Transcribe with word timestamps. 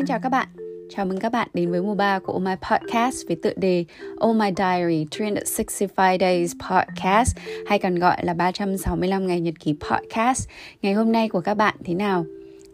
Xin 0.00 0.06
chào 0.06 0.20
các 0.22 0.28
bạn. 0.28 0.48
Chào 0.90 1.06
mừng 1.06 1.20
các 1.20 1.32
bạn 1.32 1.48
đến 1.54 1.70
với 1.70 1.82
mùa 1.82 1.94
3 1.94 2.18
của 2.18 2.32
Oh 2.32 2.42
My 2.42 2.52
Podcast 2.70 3.26
với 3.26 3.36
tựa 3.42 3.52
đề 3.56 3.84
Oh 4.16 4.36
My 4.36 4.50
Diary 4.56 5.06
365 5.20 6.18
Days 6.20 6.52
Podcast, 6.70 7.36
hay 7.66 7.78
còn 7.78 7.94
gọi 7.94 8.24
là 8.24 8.34
365 8.34 9.26
ngày 9.26 9.40
nhật 9.40 9.54
ký 9.60 9.74
podcast. 9.90 10.48
Ngày 10.82 10.92
hôm 10.92 11.12
nay 11.12 11.28
của 11.28 11.40
các 11.40 11.54
bạn 11.54 11.74
thế 11.84 11.94
nào? 11.94 12.24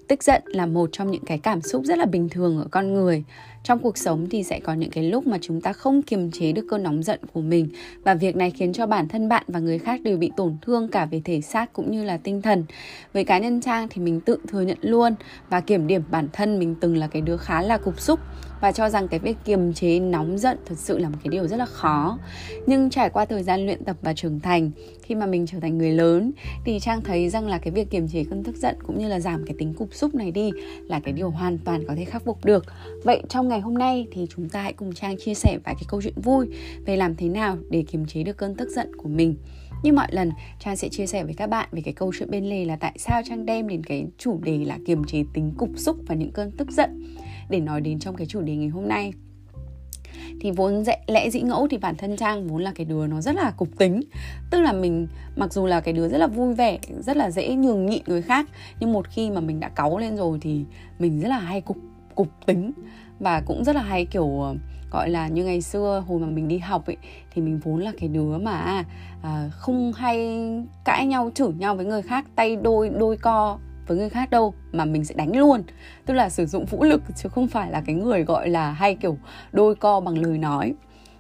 Tức 0.09 0.23
giận 0.23 0.43
là 0.47 0.67
một 0.67 0.89
trong 0.93 1.11
những 1.11 1.25
cái 1.25 1.39
cảm 1.39 1.61
xúc 1.61 1.85
rất 1.85 1.99
là 1.99 2.05
bình 2.05 2.29
thường 2.29 2.59
ở 2.59 2.67
con 2.71 2.95
người. 2.95 3.25
Trong 3.63 3.79
cuộc 3.79 3.99
sống 3.99 4.27
thì 4.31 4.43
sẽ 4.43 4.61
có 4.61 4.75
những 4.75 4.91
cái 4.91 5.05
lúc 5.05 5.27
mà 5.27 5.39
chúng 5.41 5.61
ta 5.61 5.73
không 5.73 6.03
kiềm 6.03 6.31
chế 6.31 6.53
được 6.53 6.67
cơn 6.71 6.83
nóng 6.83 7.03
giận 7.03 7.21
của 7.33 7.41
mình. 7.41 7.69
Và 8.05 8.15
việc 8.15 8.37
này 8.37 8.51
khiến 8.51 8.73
cho 8.73 8.87
bản 8.87 9.09
thân 9.09 9.29
bạn 9.29 9.45
và 9.49 9.61
người 9.61 9.79
khác 9.79 10.01
đều 10.03 10.17
bị 10.17 10.31
tổn 10.37 10.57
thương 10.63 10.89
cả 10.89 11.05
về 11.05 11.21
thể 11.25 11.41
xác 11.41 11.73
cũng 11.73 11.91
như 11.91 12.05
là 12.05 12.17
tinh 12.17 12.43
thần. 12.43 12.65
Với 13.13 13.25
cá 13.25 13.39
nhân 13.39 13.61
trang 13.61 13.89
thì 13.91 14.03
mình 14.03 14.21
tự 14.21 14.39
thừa 14.49 14.61
nhận 14.61 14.79
luôn 14.81 15.15
và 15.51 15.61
kiểm 15.61 15.87
điểm 15.87 16.03
bản 16.11 16.29
thân 16.33 16.59
mình 16.59 16.75
từng 16.81 16.97
là 16.97 17.07
cái 17.07 17.23
đứa 17.23 17.37
khá 17.37 17.63
là 17.63 17.79
cục 17.79 18.01
xúc 18.01 18.21
và 18.61 18.73
cho 18.73 18.89
rằng 18.89 19.09
cái 19.09 19.21
việc 19.21 19.37
kiềm 19.45 19.73
chế 19.73 20.01
nóng 20.01 20.39
giận 20.39 20.59
thực 20.67 20.79
sự 20.79 20.99
là 20.99 21.09
một 21.09 21.17
cái 21.25 21.31
điều 21.31 21.47
rất 21.47 21.57
là 21.57 21.67
khó. 21.67 22.19
Nhưng 22.67 22.91
trải 22.91 23.11
qua 23.11 23.25
thời 23.25 23.43
gian 23.43 23.67
luyện 23.67 23.85
tập 23.85 23.97
và 24.03 24.13
trưởng 24.13 24.41
thành, 24.41 24.71
khi 25.03 25.15
mà 25.15 25.27
mình 25.27 25.47
trở 25.47 25.61
thành 25.61 25.79
người 25.79 25.93
lớn, 25.93 26.33
thì 26.65 26.79
trang 26.81 27.01
thấy 27.03 27.29
rằng 27.29 27.47
là 27.47 27.59
cái 27.59 27.71
việc 27.71 27.91
kiềm 27.91 28.09
chế 28.09 28.25
cơn 28.25 28.45
tức 28.45 28.57
giận 28.57 28.77
cũng 28.87 28.99
như 28.99 29.09
là 29.09 29.21
giảm 29.21 29.45
cái 29.47 29.55
tính 29.59 29.75
cục 29.75 29.95
xúc 29.95 30.15
này 30.15 30.31
đi 30.31 30.51
là 30.87 31.01
cái 31.01 31.13
điều 31.13 31.31
hoàn 31.31 31.59
toàn 31.59 31.85
có 31.89 31.95
thể 31.97 32.05
khắc 32.05 32.25
phục 32.25 32.45
được. 32.45 32.65
Vậy 33.05 33.23
trong 33.29 33.49
ngày 33.49 33.61
hôm 33.61 33.75
nay 33.75 34.07
thì 34.13 34.27
chúng 34.31 34.49
ta 34.49 34.63
hãy 34.63 34.73
cùng 34.73 34.93
trang 34.93 35.17
chia 35.25 35.35
sẻ 35.35 35.59
vài 35.65 35.75
cái 35.75 35.85
câu 35.89 36.03
chuyện 36.03 36.21
vui 36.23 36.47
về 36.87 36.97
làm 36.97 37.17
thế 37.17 37.29
nào 37.29 37.59
để 37.71 37.85
kiềm 37.89 38.07
chế 38.07 38.23
được 38.23 38.37
cơn 38.37 38.55
tức 38.55 38.69
giận 38.71 38.97
của 38.97 39.09
mình. 39.09 39.37
Như 39.83 39.93
mọi 39.93 40.09
lần, 40.11 40.31
trang 40.61 40.77
sẽ 40.77 40.89
chia 40.89 41.07
sẻ 41.07 41.25
với 41.25 41.35
các 41.35 41.47
bạn 41.47 41.69
về 41.73 41.83
cái 41.85 41.95
câu 41.95 42.13
chuyện 42.19 42.31
bên 42.31 42.45
lề 42.45 42.65
là 42.65 42.77
tại 42.77 42.93
sao 42.99 43.23
trang 43.29 43.47
đem 43.47 43.69
đến 43.69 43.83
cái 43.85 44.07
chủ 44.19 44.41
đề 44.43 44.65
là 44.65 44.79
kiềm 44.87 45.05
chế 45.05 45.25
tính 45.35 45.53
cục 45.57 45.71
xúc 45.77 45.97
và 46.07 46.15
những 46.15 46.33
cơn 46.33 46.51
tức 46.51 46.71
giận 46.71 47.05
để 47.49 47.61
nói 47.61 47.81
đến 47.81 47.99
trong 47.99 48.17
cái 48.17 48.27
chủ 48.27 48.41
đề 48.41 48.57
ngày 48.57 48.69
hôm 48.69 48.89
nay. 48.89 49.13
Thì 50.41 50.51
vốn 50.51 50.85
dễ, 50.85 50.97
lẽ 51.07 51.31
dĩ 51.31 51.41
ngẫu 51.41 51.69
thì 51.71 51.79
bản 51.79 51.97
thân 51.97 52.17
trang 52.17 52.49
vốn 52.49 52.63
là 52.63 52.73
cái 52.75 52.85
đứa 52.85 53.07
nó 53.07 53.21
rất 53.21 53.35
là 53.35 53.51
cục 53.57 53.69
tính. 53.79 54.01
Tức 54.51 54.61
là 54.61 54.73
mình 54.73 55.09
mặc 55.37 55.53
dù 55.53 55.67
là 55.67 55.81
cái 55.81 55.95
đứa 55.95 56.09
rất 56.09 56.19
là 56.19 56.27
vui 56.27 56.55
vẻ 56.55 56.79
rất 57.01 57.17
là 57.17 57.31
dễ 57.31 57.55
nhường 57.55 57.87
nhịn 57.87 58.03
người 58.07 58.23
khác 58.23 58.49
nhưng 58.81 58.93
một 58.93 59.09
khi 59.09 59.31
mà 59.31 59.41
mình 59.41 59.61
đã 59.61 59.69
cáu 59.69 59.99
lên 59.99 60.17
rồi 60.17 60.39
thì 60.43 60.65
mình 60.99 61.21
rất 61.21 61.29
là 61.29 61.39
hay 61.39 61.61
cục 61.61 61.77
cục 62.15 62.29
tính. 62.47 62.73
Và 63.21 63.43
cũng 63.47 63.65
rất 63.65 63.77
là 63.77 63.83
hay 63.83 64.05
kiểu 64.05 64.57
gọi 64.91 65.11
là 65.11 65.29
như 65.29 65.45
ngày 65.45 65.61
xưa 65.61 66.05
hồi 66.07 66.21
mà 66.21 66.27
mình 66.27 66.49
đi 66.49 66.59
học 66.59 66.87
ấy 66.87 66.97
thì 67.35 67.43
mình 67.43 67.61
vốn 67.65 67.81
là 67.81 67.93
cái 68.01 68.09
đứa 68.09 68.39
mà 68.39 68.85
à, 69.23 69.51
không 69.53 69.93
hay 69.93 70.41
cãi 70.85 71.07
nhau 71.07 71.31
chửi 71.35 71.53
nhau 71.59 71.75
với 71.75 71.87
người 71.87 72.03
khác 72.03 72.27
tay 72.37 72.57
đôi 72.57 72.89
đôi 72.89 73.17
co 73.17 73.59
với 73.87 73.97
người 73.97 74.09
khác 74.09 74.31
đâu 74.31 74.55
mà 74.73 74.85
mình 74.85 75.05
sẽ 75.05 75.15
đánh 75.15 75.37
luôn. 75.37 75.63
Tức 76.07 76.15
là 76.15 76.29
sử 76.29 76.47
dụng 76.47 76.67
vũ 76.67 76.85
lực 76.85 77.03
chứ 77.17 77.29
không 77.29 77.49
phải 77.49 77.71
là 77.71 77.83
cái 77.87 77.95
người 77.95 78.25
gọi 78.25 78.49
là 78.49 78.71
hay 78.71 78.95
kiểu 78.95 79.19
đôi 79.53 79.75
co 79.75 80.01
bằng 80.01 80.19
lời 80.19 80.39
nói 80.39 80.75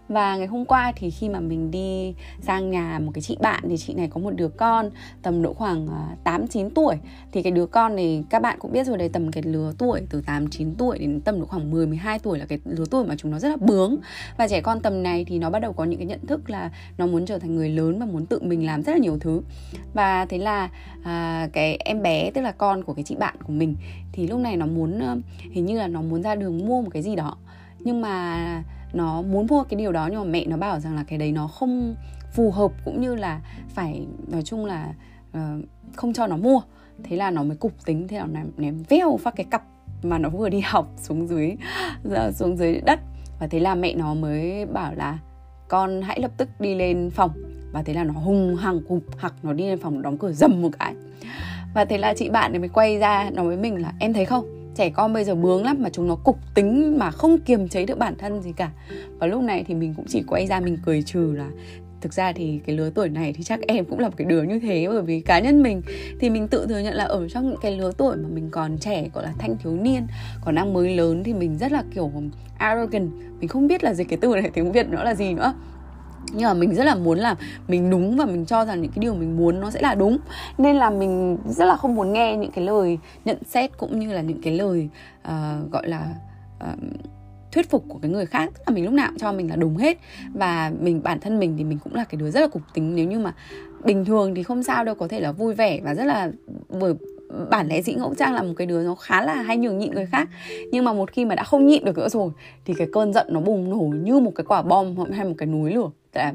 và 0.08 0.36
ngày 0.36 0.46
hôm 0.46 0.64
qua 0.64 0.92
thì 0.96 1.10
khi 1.10 1.28
mà 1.28 1.40
mình 1.40 1.70
đi 1.70 2.14
sang 2.40 2.70
nhà 2.70 2.98
một 2.98 3.12
cái 3.14 3.22
chị 3.22 3.36
bạn 3.40 3.64
thì 3.68 3.76
chị 3.76 3.94
này 3.94 4.08
có 4.08 4.20
một 4.20 4.30
đứa 4.30 4.48
con 4.48 4.90
tầm 5.22 5.42
độ 5.42 5.54
khoảng 5.54 5.86
ờ, 5.86 6.04
8 6.24 6.48
9 6.48 6.70
tuổi. 6.70 6.96
Thì 7.32 7.42
cái 7.42 7.52
đứa 7.52 7.66
con 7.66 7.96
này 7.96 8.24
các 8.30 8.42
bạn 8.42 8.58
cũng 8.60 8.72
biết 8.72 8.86
rồi 8.86 8.98
đấy 8.98 9.08
tầm 9.08 9.32
cái 9.32 9.42
lứa 9.42 9.72
tuổi 9.78 10.02
từ 10.10 10.22
8 10.26 10.50
9 10.50 10.74
tuổi 10.74 10.98
đến 10.98 11.20
tầm 11.20 11.40
độ 11.40 11.46
khoảng 11.46 11.70
10 11.70 11.86
12 11.86 12.18
tuổi 12.18 12.38
là 12.38 12.46
cái 12.46 12.58
lứa 12.64 12.84
tuổi 12.90 13.06
mà 13.06 13.14
chúng 13.18 13.30
nó 13.30 13.38
rất 13.38 13.48
là 13.48 13.56
bướng. 13.56 13.96
Và 14.36 14.48
trẻ 14.48 14.60
con 14.60 14.80
tầm 14.80 15.02
này 15.02 15.24
thì 15.24 15.38
nó 15.38 15.50
bắt 15.50 15.58
đầu 15.58 15.72
có 15.72 15.84
những 15.84 15.98
cái 15.98 16.06
nhận 16.06 16.26
thức 16.26 16.50
là 16.50 16.70
nó 16.98 17.06
muốn 17.06 17.26
trở 17.26 17.38
thành 17.38 17.56
người 17.56 17.68
lớn 17.68 17.98
và 17.98 18.06
muốn 18.06 18.26
tự 18.26 18.40
mình 18.42 18.66
làm 18.66 18.82
rất 18.82 18.92
là 18.92 18.98
nhiều 18.98 19.18
thứ. 19.20 19.42
Và 19.94 20.24
thế 20.24 20.38
là 20.38 20.70
à, 21.02 21.48
cái 21.52 21.76
em 21.76 22.02
bé 22.02 22.30
tức 22.30 22.40
là 22.40 22.52
con 22.52 22.84
của 22.84 22.94
cái 22.94 23.04
chị 23.04 23.16
bạn 23.16 23.36
của 23.46 23.52
mình 23.52 23.76
thì 24.12 24.26
lúc 24.26 24.40
này 24.40 24.56
nó 24.56 24.66
muốn 24.66 25.22
hình 25.50 25.66
như 25.66 25.78
là 25.78 25.86
nó 25.86 26.02
muốn 26.02 26.22
ra 26.22 26.34
đường 26.34 26.66
mua 26.66 26.82
một 26.82 26.90
cái 26.92 27.02
gì 27.02 27.16
đó. 27.16 27.36
Nhưng 27.80 28.00
mà 28.00 28.62
nó 28.96 29.22
muốn 29.22 29.46
mua 29.50 29.62
cái 29.62 29.78
điều 29.78 29.92
đó 29.92 30.08
nhưng 30.10 30.20
mà 30.20 30.30
mẹ 30.30 30.44
nó 30.46 30.56
bảo 30.56 30.80
rằng 30.80 30.96
là 30.96 31.04
cái 31.08 31.18
đấy 31.18 31.32
nó 31.32 31.46
không 31.46 31.94
phù 32.32 32.50
hợp 32.50 32.72
cũng 32.84 33.00
như 33.00 33.14
là 33.14 33.40
phải 33.68 34.06
nói 34.28 34.42
chung 34.42 34.64
là 34.64 34.94
uh, 35.36 35.64
không 35.96 36.12
cho 36.12 36.26
nó 36.26 36.36
mua. 36.36 36.60
Thế 37.02 37.16
là 37.16 37.30
nó 37.30 37.42
mới 37.42 37.56
cục 37.56 37.72
tính 37.84 38.08
thế 38.08 38.18
là 38.18 38.26
nó 38.26 38.40
ném 38.56 38.82
veo 38.88 39.18
phát 39.22 39.36
cái 39.36 39.46
cặp 39.50 39.62
mà 40.02 40.18
nó 40.18 40.28
vừa 40.28 40.48
đi 40.48 40.60
học 40.64 40.88
xuống 40.96 41.26
dưới 41.26 41.52
dạ, 42.04 42.32
xuống 42.32 42.56
dưới 42.56 42.80
đất. 42.80 43.00
Và 43.40 43.46
thế 43.46 43.60
là 43.60 43.74
mẹ 43.74 43.94
nó 43.94 44.14
mới 44.14 44.66
bảo 44.66 44.94
là 44.94 45.18
con 45.68 46.02
hãy 46.02 46.20
lập 46.20 46.30
tức 46.36 46.48
đi 46.60 46.74
lên 46.74 47.10
phòng. 47.10 47.30
Và 47.72 47.82
thế 47.82 47.94
là 47.94 48.04
nó 48.04 48.12
hung 48.12 48.56
hăng 48.56 48.80
cục 48.88 49.02
hặc 49.18 49.34
nó 49.42 49.52
đi 49.52 49.64
lên 49.64 49.78
phòng 49.78 50.02
đóng 50.02 50.18
cửa 50.18 50.32
dầm 50.32 50.62
một 50.62 50.70
cái. 50.78 50.94
Và 51.74 51.84
thế 51.84 51.98
là 51.98 52.14
chị 52.16 52.30
bạn 52.30 52.52
này 52.52 52.58
mới 52.58 52.68
quay 52.68 52.98
ra 52.98 53.30
nói 53.30 53.46
với 53.46 53.56
mình 53.56 53.82
là 53.82 53.92
em 53.98 54.12
thấy 54.12 54.24
không? 54.24 54.55
Trẻ 54.76 54.90
con 54.90 55.12
bây 55.12 55.24
giờ 55.24 55.34
bướng 55.34 55.64
lắm 55.64 55.76
mà 55.80 55.88
chúng 55.90 56.08
nó 56.08 56.14
cục 56.14 56.38
tính 56.54 56.98
mà 56.98 57.10
không 57.10 57.38
kiềm 57.38 57.68
chế 57.68 57.86
được 57.86 57.98
bản 57.98 58.14
thân 58.18 58.42
gì 58.42 58.52
cả. 58.56 58.70
Và 59.18 59.26
lúc 59.26 59.42
này 59.42 59.64
thì 59.68 59.74
mình 59.74 59.94
cũng 59.96 60.06
chỉ 60.08 60.22
quay 60.26 60.46
ra 60.46 60.60
mình 60.60 60.78
cười 60.84 61.02
trừ 61.02 61.34
là 61.36 61.48
thực 62.00 62.12
ra 62.12 62.32
thì 62.32 62.60
cái 62.66 62.76
lứa 62.76 62.90
tuổi 62.90 63.08
này 63.08 63.32
thì 63.32 63.44
chắc 63.44 63.60
em 63.68 63.84
cũng 63.84 63.98
là 63.98 64.08
một 64.08 64.14
cái 64.16 64.26
đứa 64.26 64.42
như 64.42 64.60
thế 64.60 64.86
bởi 64.88 65.02
vì 65.02 65.20
cá 65.20 65.38
nhân 65.38 65.62
mình. 65.62 65.82
Thì 66.20 66.30
mình 66.30 66.48
tự 66.48 66.66
thừa 66.68 66.78
nhận 66.78 66.94
là 66.94 67.04
ở 67.04 67.28
trong 67.28 67.48
những 67.50 67.60
cái 67.62 67.76
lứa 67.76 67.92
tuổi 67.96 68.16
mà 68.16 68.28
mình 68.28 68.48
còn 68.50 68.78
trẻ, 68.78 69.08
gọi 69.14 69.24
là 69.24 69.32
thanh 69.38 69.56
thiếu 69.62 69.72
niên, 69.72 70.06
còn 70.44 70.54
đang 70.54 70.72
mới 70.72 70.96
lớn 70.96 71.24
thì 71.24 71.34
mình 71.34 71.58
rất 71.58 71.72
là, 71.72 71.84
kiểu, 71.94 72.12
arrogant. 72.58 73.10
Mình 73.40 73.48
không 73.48 73.66
biết 73.66 73.84
là 73.84 73.94
gì 73.94 74.04
cái 74.04 74.18
từ 74.22 74.34
này 74.34 74.50
tiếng 74.54 74.72
việt 74.72 74.88
nó 74.90 75.04
là 75.04 75.14
gì 75.14 75.34
nữa 75.34 75.54
nhưng 76.32 76.44
mà 76.44 76.54
mình 76.54 76.74
rất 76.74 76.84
là 76.84 76.94
muốn 76.94 77.18
là 77.18 77.36
mình 77.68 77.90
đúng 77.90 78.16
và 78.16 78.24
mình 78.24 78.46
cho 78.46 78.64
rằng 78.64 78.82
những 78.82 78.90
cái 78.90 79.00
điều 79.00 79.14
mình 79.14 79.36
muốn 79.36 79.60
nó 79.60 79.70
sẽ 79.70 79.80
là 79.80 79.94
đúng. 79.94 80.18
Nên 80.58 80.76
là 80.76 80.90
mình 80.90 81.38
rất 81.46 81.64
là 81.64 81.76
không 81.76 81.94
muốn 81.94 82.12
nghe 82.12 82.36
những 82.36 82.50
cái 82.50 82.64
lời 82.64 82.98
nhận 83.24 83.36
xét 83.46 83.78
cũng 83.78 83.98
như 83.98 84.12
là 84.12 84.20
những 84.20 84.42
cái 84.42 84.58
lời 84.58 84.88
uh, 85.28 85.72
gọi 85.72 85.88
là 85.88 86.14
uh, 86.64 86.78
thuyết 87.52 87.70
phục 87.70 87.84
của 87.88 87.98
cái 88.02 88.10
người 88.10 88.26
khác. 88.26 88.50
Tức 88.54 88.62
là 88.66 88.74
mình 88.74 88.84
lúc 88.84 88.94
nào 88.94 89.08
cũng 89.08 89.18
cho 89.18 89.32
mình 89.32 89.50
là 89.50 89.56
đúng 89.56 89.76
hết. 89.76 89.98
Và 90.34 90.72
mình 90.80 91.02
bản 91.02 91.20
thân 91.20 91.38
mình 91.38 91.54
thì 91.58 91.64
mình 91.64 91.78
cũng 91.84 91.94
là 91.94 92.04
cái 92.04 92.18
đứa 92.20 92.30
rất 92.30 92.40
là 92.40 92.46
cục 92.46 92.62
tính. 92.74 92.96
Nếu 92.96 93.06
như 93.06 93.18
mà 93.18 93.34
bình 93.84 94.04
thường 94.04 94.34
thì 94.34 94.42
không 94.42 94.62
sao 94.62 94.84
đâu 94.84 94.94
có 94.94 95.08
thể 95.08 95.20
là 95.20 95.32
vui 95.32 95.54
vẻ 95.54 95.80
và 95.84 95.94
rất 95.94 96.04
là 96.04 96.30
bởi 96.68 96.94
bản 97.50 97.68
lẽ 97.68 97.82
dĩ 97.82 97.94
ngẫu 97.94 98.14
trang 98.14 98.34
là 98.34 98.42
một 98.42 98.52
cái 98.56 98.66
đứa 98.66 98.82
nó 98.82 98.94
khá 98.94 99.22
là 99.22 99.34
hay 99.34 99.56
nhường 99.56 99.78
nhịn 99.78 99.94
người 99.94 100.06
khác. 100.06 100.28
Nhưng 100.72 100.84
mà 100.84 100.92
một 100.92 101.12
khi 101.12 101.24
mà 101.24 101.34
đã 101.34 101.42
không 101.42 101.66
nhịn 101.66 101.84
được 101.84 101.98
nữa 101.98 102.08
rồi 102.08 102.30
thì 102.64 102.74
cái 102.74 102.86
cơn 102.92 103.12
giận 103.12 103.26
nó 103.30 103.40
bùng 103.40 103.70
nổ 103.70 103.96
như 103.96 104.18
một 104.20 104.32
cái 104.34 104.44
quả 104.44 104.62
bom 104.62 104.96
hay 105.12 105.24
một 105.24 105.34
cái 105.38 105.46
núi 105.46 105.72
lửa 105.74 105.90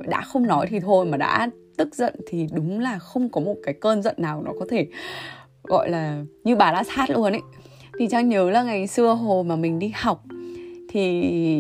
đã 0.08 0.22
không 0.22 0.48
nói 0.48 0.68
thì 0.70 0.80
thôi 0.80 1.06
mà 1.06 1.18
đã 1.18 1.50
tức 1.78 1.96
giận 1.96 2.16
thì 2.28 2.48
đúng 2.54 2.80
là 2.80 3.00
không 3.00 3.30
có 3.30 3.42
một 3.42 3.56
cái 3.64 3.74
cơn 3.74 4.02
giận 4.02 4.16
nào 4.18 4.42
nó 4.46 4.52
có 4.60 4.66
thể, 4.70 4.88
gọi 5.64 5.90
là, 5.90 6.24
như 6.44 6.56
bà 6.56 6.72
đã 6.72 6.84
sát 6.84 7.10
luôn 7.10 7.32
ấy. 7.32 7.42
Thì 8.00 8.08
trang 8.08 8.30
nhớ 8.30 8.50
là 8.50 8.64
ngày 8.64 8.88
xưa 8.88 9.14
hồi 9.14 9.44
mà 9.44 9.56
mình 9.56 9.80
đi 9.80 9.92
học 9.96 10.24
thì 10.90 11.02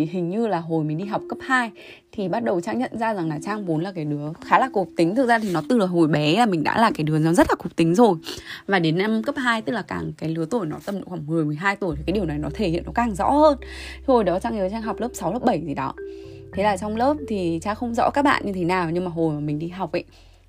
hình 0.05 0.29
như 0.29 0.47
là 0.47 0.59
hồi 0.59 0.83
mình 0.83 0.97
đi 0.97 1.05
học 1.05 1.21
cấp 1.29 1.37
2 1.41 1.71
thì 2.11 2.29
bắt 2.29 2.43
đầu 2.43 2.61
trang 2.61 2.79
nhận 2.79 2.97
ra 2.99 3.13
rằng 3.13 3.29
là 3.29 3.39
trang 3.43 3.65
vốn 3.65 3.81
là 3.81 3.91
cái 3.91 4.05
đứa 4.05 4.33
khá 4.45 4.59
là 4.59 4.69
cục 4.73 4.89
tính. 4.97 5.15
Thực 5.15 5.27
ra 5.27 5.39
thì 5.39 5.51
nó 5.53 5.61
từ 5.69 5.77
là 5.77 5.85
hồi 5.85 6.07
bé 6.07 6.37
là 6.37 6.45
mình 6.45 6.63
đã 6.63 6.81
là 6.81 6.91
cái 6.95 7.03
đứa 7.03 7.19
nó 7.19 7.33
rất 7.33 7.47
là 7.49 7.55
cục 7.55 7.75
tính 7.75 7.95
rồi. 7.95 8.15
Và 8.67 8.79
đến 8.79 8.97
năm 8.97 9.23
cấp 9.23 9.35
2 9.37 9.61
tức 9.61 9.73
là 9.73 9.81
càng 9.81 10.11
cái 10.17 10.29
lứa 10.29 10.45
tuổi 10.49 10.65
nó 10.65 10.77
tầm 10.85 10.95
độ 10.95 11.01
khoảng 11.05 11.27
10 11.27 11.45
12 11.45 11.75
tuổi 11.75 11.95
thì 11.95 12.03
cái 12.07 12.13
điều 12.13 12.25
này 12.25 12.37
nó 12.37 12.49
thể 12.53 12.69
hiện 12.69 12.83
nó 12.85 12.91
càng 12.95 13.15
rõ 13.15 13.31
hơn. 13.31 13.57
Hồi 14.07 14.23
đó 14.23 14.39
trang 14.39 14.55
nhớ 14.55 14.69
trang 14.69 14.81
học 14.81 14.99
lớp 14.99 15.09
6 15.13 15.33
lớp 15.33 15.43
7 15.45 15.61
gì 15.65 15.73
đó 15.73 15.93
thế 16.53 16.63
là 16.63 16.77
trong 16.77 16.95
lớp 16.95 17.17
thì 17.27 17.59
cha 17.61 17.73
không 17.73 17.93
rõ 17.93 18.09
các 18.09 18.21
bạn 18.21 18.45
như 18.45 18.53
thế 18.53 18.63
nào, 18.63 18.89
nhưng 18.89 19.05
mà 19.05 19.11
hồi 19.11 19.33
mà 19.33 19.39
mình 19.39 19.59
đi 19.59 19.67
học 19.67 19.91
ấy, 19.91 20.03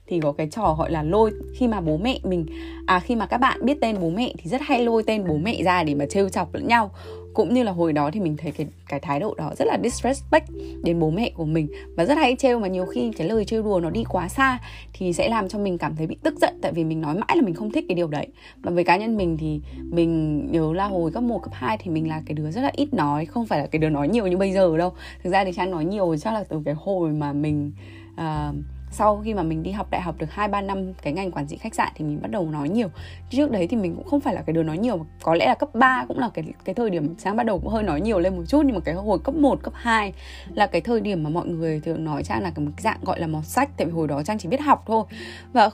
thì 0.07 0.21
có 0.21 0.33
cái 0.33 0.49
trò 0.51 0.75
gọi 0.79 0.91
là 0.91 1.03
lôi, 1.03 1.31
khi 1.55 1.69
mà 1.69 1.81
bố 1.81 1.97
mẹ 1.97 2.19
mình 2.23 2.47
à 2.87 3.01
khi 3.01 3.17
mà 3.17 3.27
các 3.27 3.39
bạn 3.39 3.59
biết 3.65 3.79
tên 3.81 4.01
bố 4.01 4.11
mẹ 4.11 4.33
thì 4.39 4.51
rất 4.51 4.61
hay 4.61 4.85
lôi 4.85 5.03
tên 5.03 5.25
bố 5.29 5.37
mẹ 5.37 5.63
ra 5.63 5.85
để 5.85 5.95
mà 5.95 6.07
trêu 6.07 6.29
chọc 6.29 6.55
lẫn 6.55 6.69
nhau 6.69 6.91
cũng 7.35 7.55
như 7.55 7.63
là 7.63 7.73
hồi 7.73 7.93
đó 7.93 8.11
thì 8.13 8.21
mình 8.21 8.37
thấy 8.37 8.53
cái 8.53 8.67
cái 8.89 9.01
thái 9.01 9.21
độ 9.21 9.35
đó 9.35 9.53
rất 9.59 9.65
là 9.65 9.79
disrespect 9.83 10.51
đến 10.83 11.01
bố 11.01 11.11
mẹ 11.11 11.31
của 11.31 11.45
mình. 11.45 11.69
Và 11.97 12.05
rất 12.05 12.19
hay 12.19 12.37
trêu 12.39 12.59
mà 12.59 12.69
nhiều 12.69 12.87
khi 12.87 13.13
cái 13.17 13.29
lời 13.29 13.45
trêu 13.45 13.63
đùa 13.63 13.81
nó 13.81 13.91
đi 13.91 14.05
quá 14.05 14.29
xa 14.29 14.59
thì 14.93 15.13
sẽ 15.13 15.29
làm 15.29 15.49
cho 15.49 15.59
mình 15.59 15.79
cảm 15.79 15.97
thấy 15.97 16.07
bị 16.07 16.17
tức 16.23 16.35
giận. 16.41 16.59
Tại 16.63 16.73
vì 16.73 16.85
mình 16.85 17.01
nói 17.01 17.15
mãi 17.15 17.37
là 17.37 17.43
mình 17.43 17.55
không 17.55 17.71
thích 17.71 17.85
cái 17.89 17.95
điều 17.95 18.09
đấy. 18.09 18.27
Và 18.63 18.71
với 18.71 18.85
cá 18.85 18.97
nhân 18.97 19.17
mình 19.17 19.37
thì 19.37 19.61
mình 19.91 20.47
nhớ 20.53 20.73
là 20.73 20.85
hồi 20.85 21.11
cấp 21.11 21.23
1, 21.23 21.39
cấp 21.43 21.53
2 21.55 21.79
thì 21.81 21.91
mình 21.91 22.09
là 22.09 22.23
cái 22.27 22.35
đứa 22.35 22.51
rất 22.51 22.61
là 22.61 22.71
ít 22.73 22.95
nói. 22.95 23.27
Không 23.27 23.47
phải 23.47 23.61
là 23.61 23.67
cái 23.67 23.79
đứa 23.79 23.89
nói 23.89 24.09
nhiều 24.09 24.27
như 24.27 24.37
bây 24.37 24.53
giờ 24.53 24.77
đâu. 24.77 24.93
Thực 25.25 25.31
ra 25.31 25.45
thì 25.45 25.53
trang 25.53 25.71
nói 25.71 25.85
nhiều 25.85 26.17
chắc 26.17 26.35
là 26.35 26.45
từ 26.49 26.63
cái 26.65 26.75
hồi 26.75 27.11
mà 27.11 27.33
mình 27.33 27.73
uh, 28.15 28.55
sau 28.93 29.21
khi 29.25 29.35
mà 29.35 29.43
mình 29.43 29.63
đi 29.63 29.71
học 29.71 29.91
đại 29.91 30.01
học 30.01 30.15
được 30.19 30.31
2 30.31 30.49
3 30.49 30.61
năm 30.61 30.93
cái 31.03 31.13
ngành 31.13 31.31
quản 31.31 31.47
trị 31.47 31.57
khách 31.57 31.75
sạn 31.75 31.93
thì 31.95 32.05
mình 32.05 32.19
bắt 32.23 32.31
đầu 32.31 32.51
nói 32.51 32.69
nhiều. 32.69 32.89
Trước 33.31 33.51
đấy 33.51 33.67
thì 33.67 33.77
mình 33.77 33.95
cũng 33.95 34.05
không 34.05 34.21
phải 34.21 34.35
là 34.35 34.43
cái 34.43 34.55
đứa 34.55 34.63
nói 34.63 34.79
nhiều, 34.79 35.07
có 35.23 35.35
lẽ 35.35 35.47
là 35.47 35.55
cấp 35.55 35.69
3 35.75 36.05
cũng 36.09 36.19
là 36.19 36.31
cái 36.35 36.45
cái 36.65 36.75
thời 36.75 36.91
điểm 36.91 37.15
sáng 37.19 37.37
bắt 37.37 37.47
đầu 37.47 37.59
cũng 37.59 37.73
hơi 37.73 37.83
nói 37.83 38.01
nhiều 38.01 38.19
lên 38.19 38.37
một 38.37 38.43
chút 38.49 38.63
nhưng 38.67 38.75
mà 38.75 38.81
cái 38.85 38.95
hồi 38.95 39.19
cấp 39.25 39.35
1, 39.35 39.63
cấp 39.63 39.73
2 39.77 40.13
là 40.55 40.67
cái 40.67 40.81
thời 40.81 41.01
điểm 41.01 41.23
mà 41.23 41.31
mọi 41.31 41.47
người 41.47 41.81
thường 41.81 42.05
nói 42.05 42.23
Trang 42.25 42.43
là 42.43 42.51
cái 42.55 42.65
một 42.65 42.73
dạng 42.79 42.99
gọi 43.03 43.21
là 43.21 43.27
mọt 43.27 43.45
sách 43.45 43.71
tại 43.77 43.87
vì 43.87 43.93
hồi 43.93 44.09
đó 44.09 44.23
Trang 44.23 44.39
chỉ 44.39 44.49
biết 44.49 44.61
học 44.61 44.83
thôi. 44.87 45.05
Và 45.53 45.71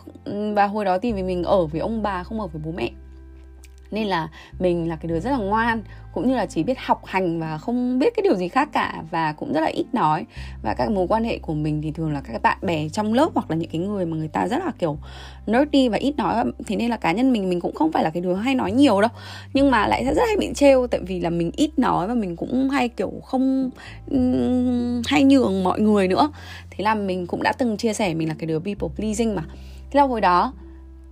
và 0.54 0.66
hồi 0.66 0.84
đó 0.84 0.98
thì 0.98 1.12
vì 1.12 1.22
mình 1.22 1.44
ở 1.44 1.66
với 1.66 1.80
ông 1.80 2.02
bà 2.02 2.22
không 2.22 2.40
ở 2.40 2.46
với 2.46 2.62
bố 2.64 2.72
mẹ 2.76 2.90
nên 3.90 4.06
là 4.06 4.28
mình 4.58 4.88
là 4.88 4.96
cái 4.96 5.08
đứa 5.08 5.20
rất 5.20 5.30
là 5.30 5.36
ngoan, 5.36 5.82
cũng 6.12 6.28
như 6.28 6.34
là 6.34 6.46
chỉ 6.46 6.62
biết 6.62 6.78
học 6.78 7.02
hành 7.06 7.40
và 7.40 7.58
không 7.58 7.98
biết 7.98 8.12
cái 8.16 8.22
điều 8.22 8.36
gì 8.36 8.48
khác 8.48 8.68
cả 8.72 9.02
và 9.10 9.32
cũng 9.32 9.52
rất 9.52 9.60
là 9.60 9.66
ít 9.66 9.86
nói. 9.92 10.26
Và 10.62 10.74
các 10.74 10.90
mối 10.90 11.06
quan 11.08 11.24
hệ 11.24 11.38
của 11.38 11.54
mình 11.54 11.82
thì 11.82 11.90
thường 11.90 12.12
là 12.12 12.20
các 12.20 12.42
bạn 12.42 12.58
bè 12.62 12.88
trong 12.88 13.14
lớp 13.14 13.28
hoặc 13.34 13.50
là 13.50 13.56
những 13.56 13.70
cái 13.70 13.80
người 13.80 14.06
mà 14.06 14.16
người 14.16 14.28
ta 14.28 14.48
rất 14.48 14.58
là, 14.64 14.72
kiểu, 14.78 14.98
nerdy 15.46 15.88
và 15.88 15.96
ít 15.96 16.16
nói. 16.16 16.44
Thế 16.66 16.76
nên 16.76 16.90
là 16.90 16.96
cá 16.96 17.12
nhân 17.12 17.32
mình 17.32 17.48
mình 17.48 17.60
cũng 17.60 17.74
không 17.74 17.92
phải 17.92 18.04
là 18.04 18.10
cái 18.10 18.20
đứa 18.20 18.34
hay 18.34 18.54
nói 18.54 18.72
nhiều 18.72 19.00
đâu. 19.00 19.10
Nhưng 19.52 19.70
mà 19.70 19.86
lại 19.86 20.04
rất 20.04 20.22
hay 20.26 20.36
bị 20.36 20.50
trêu 20.54 20.86
tại 20.86 21.00
vì 21.06 21.20
là 21.20 21.30
mình 21.30 21.50
ít 21.56 21.78
nói 21.78 22.08
và 22.08 22.14
mình 22.14 22.36
cũng 22.36 22.70
hay, 22.70 22.88
kiểu, 22.88 23.12
không 23.24 23.70
hay 25.06 25.24
nhường 25.24 25.64
mọi 25.64 25.80
người 25.80 26.08
nữa. 26.08 26.30
Thế 26.70 26.84
là 26.84 26.94
mình 26.94 27.26
cũng 27.26 27.42
đã 27.42 27.52
từng 27.58 27.76
chia 27.76 27.92
sẻ 27.92 28.14
mình 28.14 28.28
là 28.28 28.34
cái 28.38 28.46
đứa 28.46 28.58
people 28.58 28.88
pleasing 28.96 29.34
mà. 29.34 29.42
Thế 29.90 30.00
là 30.00 30.02
hồi 30.02 30.20
đó 30.20 30.52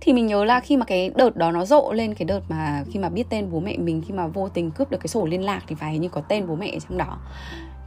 thì 0.01 0.13
mình 0.13 0.27
nhớ 0.27 0.45
là 0.45 0.59
khi 0.59 0.77
mà 0.77 0.85
cái 0.85 1.11
đợt 1.15 1.35
đó 1.35 1.51
nó 1.51 1.65
rộ 1.65 1.91
lên 1.93 2.13
cái 2.13 2.25
đợt 2.25 2.41
mà 2.49 2.83
khi 2.91 2.99
mà 2.99 3.09
biết 3.09 3.23
tên 3.29 3.51
bố 3.51 3.59
mẹ 3.59 3.77
mình 3.77 4.03
khi 4.07 4.13
mà 4.13 4.27
vô 4.27 4.49
tình 4.49 4.71
cướp 4.71 4.91
được 4.91 4.97
cái 4.97 5.07
sổ 5.07 5.25
liên 5.25 5.43
lạc 5.43 5.63
thì 5.67 5.75
phải 5.75 5.97
như 5.97 6.09
có 6.09 6.21
tên 6.21 6.47
bố 6.47 6.55
mẹ 6.55 6.71
ở 6.73 6.79
trong 6.89 6.97
đó. 6.97 7.17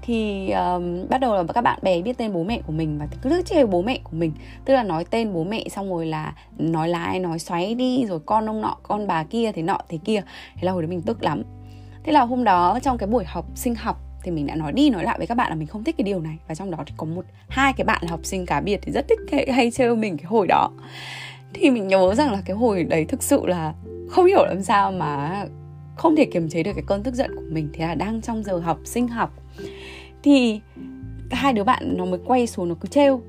Thì 0.03 0.51
um, 0.51 1.09
bắt 1.09 1.21
đầu 1.21 1.35
là 1.35 1.43
các 1.55 1.61
bạn 1.61 1.79
bè 1.83 2.03
biết 2.03 2.19
tên 2.19 2.33
bố 2.33 2.45
mẹ 2.45 2.61
của 2.67 2.73
mình 2.73 2.99
và 2.99 3.07
cứ 3.23 3.43
chơi 3.47 3.67
bố 3.67 3.83
mẹ 3.83 3.99
của 4.05 4.17
mình. 4.17 4.33
Tức 4.65 4.75
là 4.75 4.83
nói 4.83 5.05
tên 5.05 5.33
bố 5.33 5.45
mẹ 5.45 5.65
xong 5.71 5.91
rồi 5.91 6.07
là 6.07 6.35
nói 6.59 6.89
lái 6.89 7.19
nói 7.19 7.39
xoáy 7.39 7.75
đi 7.75 8.07
rồi 8.07 8.21
con 8.27 8.47
ông 8.47 8.61
nọ 8.61 8.77
con 8.83 9.07
bà 9.07 9.25
kia 9.25 9.53
thế 9.53 9.63
nọ 9.63 9.79
thế 9.89 9.99
kia. 10.05 10.23
Thế 10.55 10.63
là 10.63 10.73
hồi 10.73 10.83
đó 10.83 10.89
mình 10.89 11.03
tức 11.03 11.23
lắm. 11.23 11.43
Thế 12.05 12.13
là 12.13 12.21
hôm 12.21 12.45
đó 12.45 12.79
trong 12.83 12.99
cái 12.99 13.07
buổi 13.07 13.25
học 13.25 13.47
sinh 13.55 13.75
học 13.75 14.01
thì 14.23 14.31
mình 14.31 14.47
đã 14.47 14.55
nói 14.55 14.73
đi 14.73 14.91
nói 14.91 15.05
lại 15.05 15.19
với 15.19 15.27
các 15.27 15.35
bạn 15.35 15.49
là 15.51 15.55
mình 15.55 15.67
không 15.67 15.85
thích 15.85 15.95
cái 15.99 16.05
điều 16.05 16.21
này. 16.21 16.37
Và 16.49 16.55
trong 16.55 16.71
đó 16.71 16.79
thì 16.87 16.95
có 16.97 17.07
một 17.07 17.25
hai 17.49 17.73
cái 17.73 17.85
bạn 17.85 17.99
là 18.03 18.11
học 18.11 18.21
sinh 18.23 18.47
cá 18.47 18.61
biệt 18.61 18.81
thì 18.83 18.93
rất 18.93 19.07
thích 19.09 19.19
hay, 19.33 19.53
hay 19.53 19.71
trêu 19.71 19.97
mình 19.97 20.17
cái 20.17 20.27
hồi 20.27 20.47
đó 20.47 20.71
thì 21.53 21.71
mình 21.71 21.89
nhớ 21.89 22.15
rằng 22.15 22.33
là 22.33 22.43
cái 22.45 22.57
hồi 22.57 22.85
đấy 22.85 23.05
thực 23.05 23.23
sự 23.23 23.47
là 23.47 23.75
không 24.11 24.27
hiểu 24.27 24.45
làm 24.47 24.63
sao 24.63 24.93
mà 24.93 25.45
không 25.97 26.17
thể 26.17 26.25
kiềm 26.25 26.49
chế 26.49 26.63
được 26.63 26.73
cái 26.75 26.85
cơn 26.87 27.03
tức 27.03 27.15
giận 27.15 27.35
của 27.35 27.43
mình. 27.51 27.69
Thế 27.73 27.87
là 27.87 27.95
đang 27.95 28.21
trong 28.21 28.43
giờ 28.43 28.59
học, 28.59 28.79
sinh 28.85 29.09
học. 29.09 29.31
Thì 30.23 30.61
hai 31.31 31.53
đứa 31.53 31.65
bạn 31.65 31.95
nó 31.97 32.05
mới 32.05 32.21
quay 32.27 32.47
xuống 32.47 32.69
nó 32.69 32.75
cứ 32.81 32.89
trêu 32.89 33.21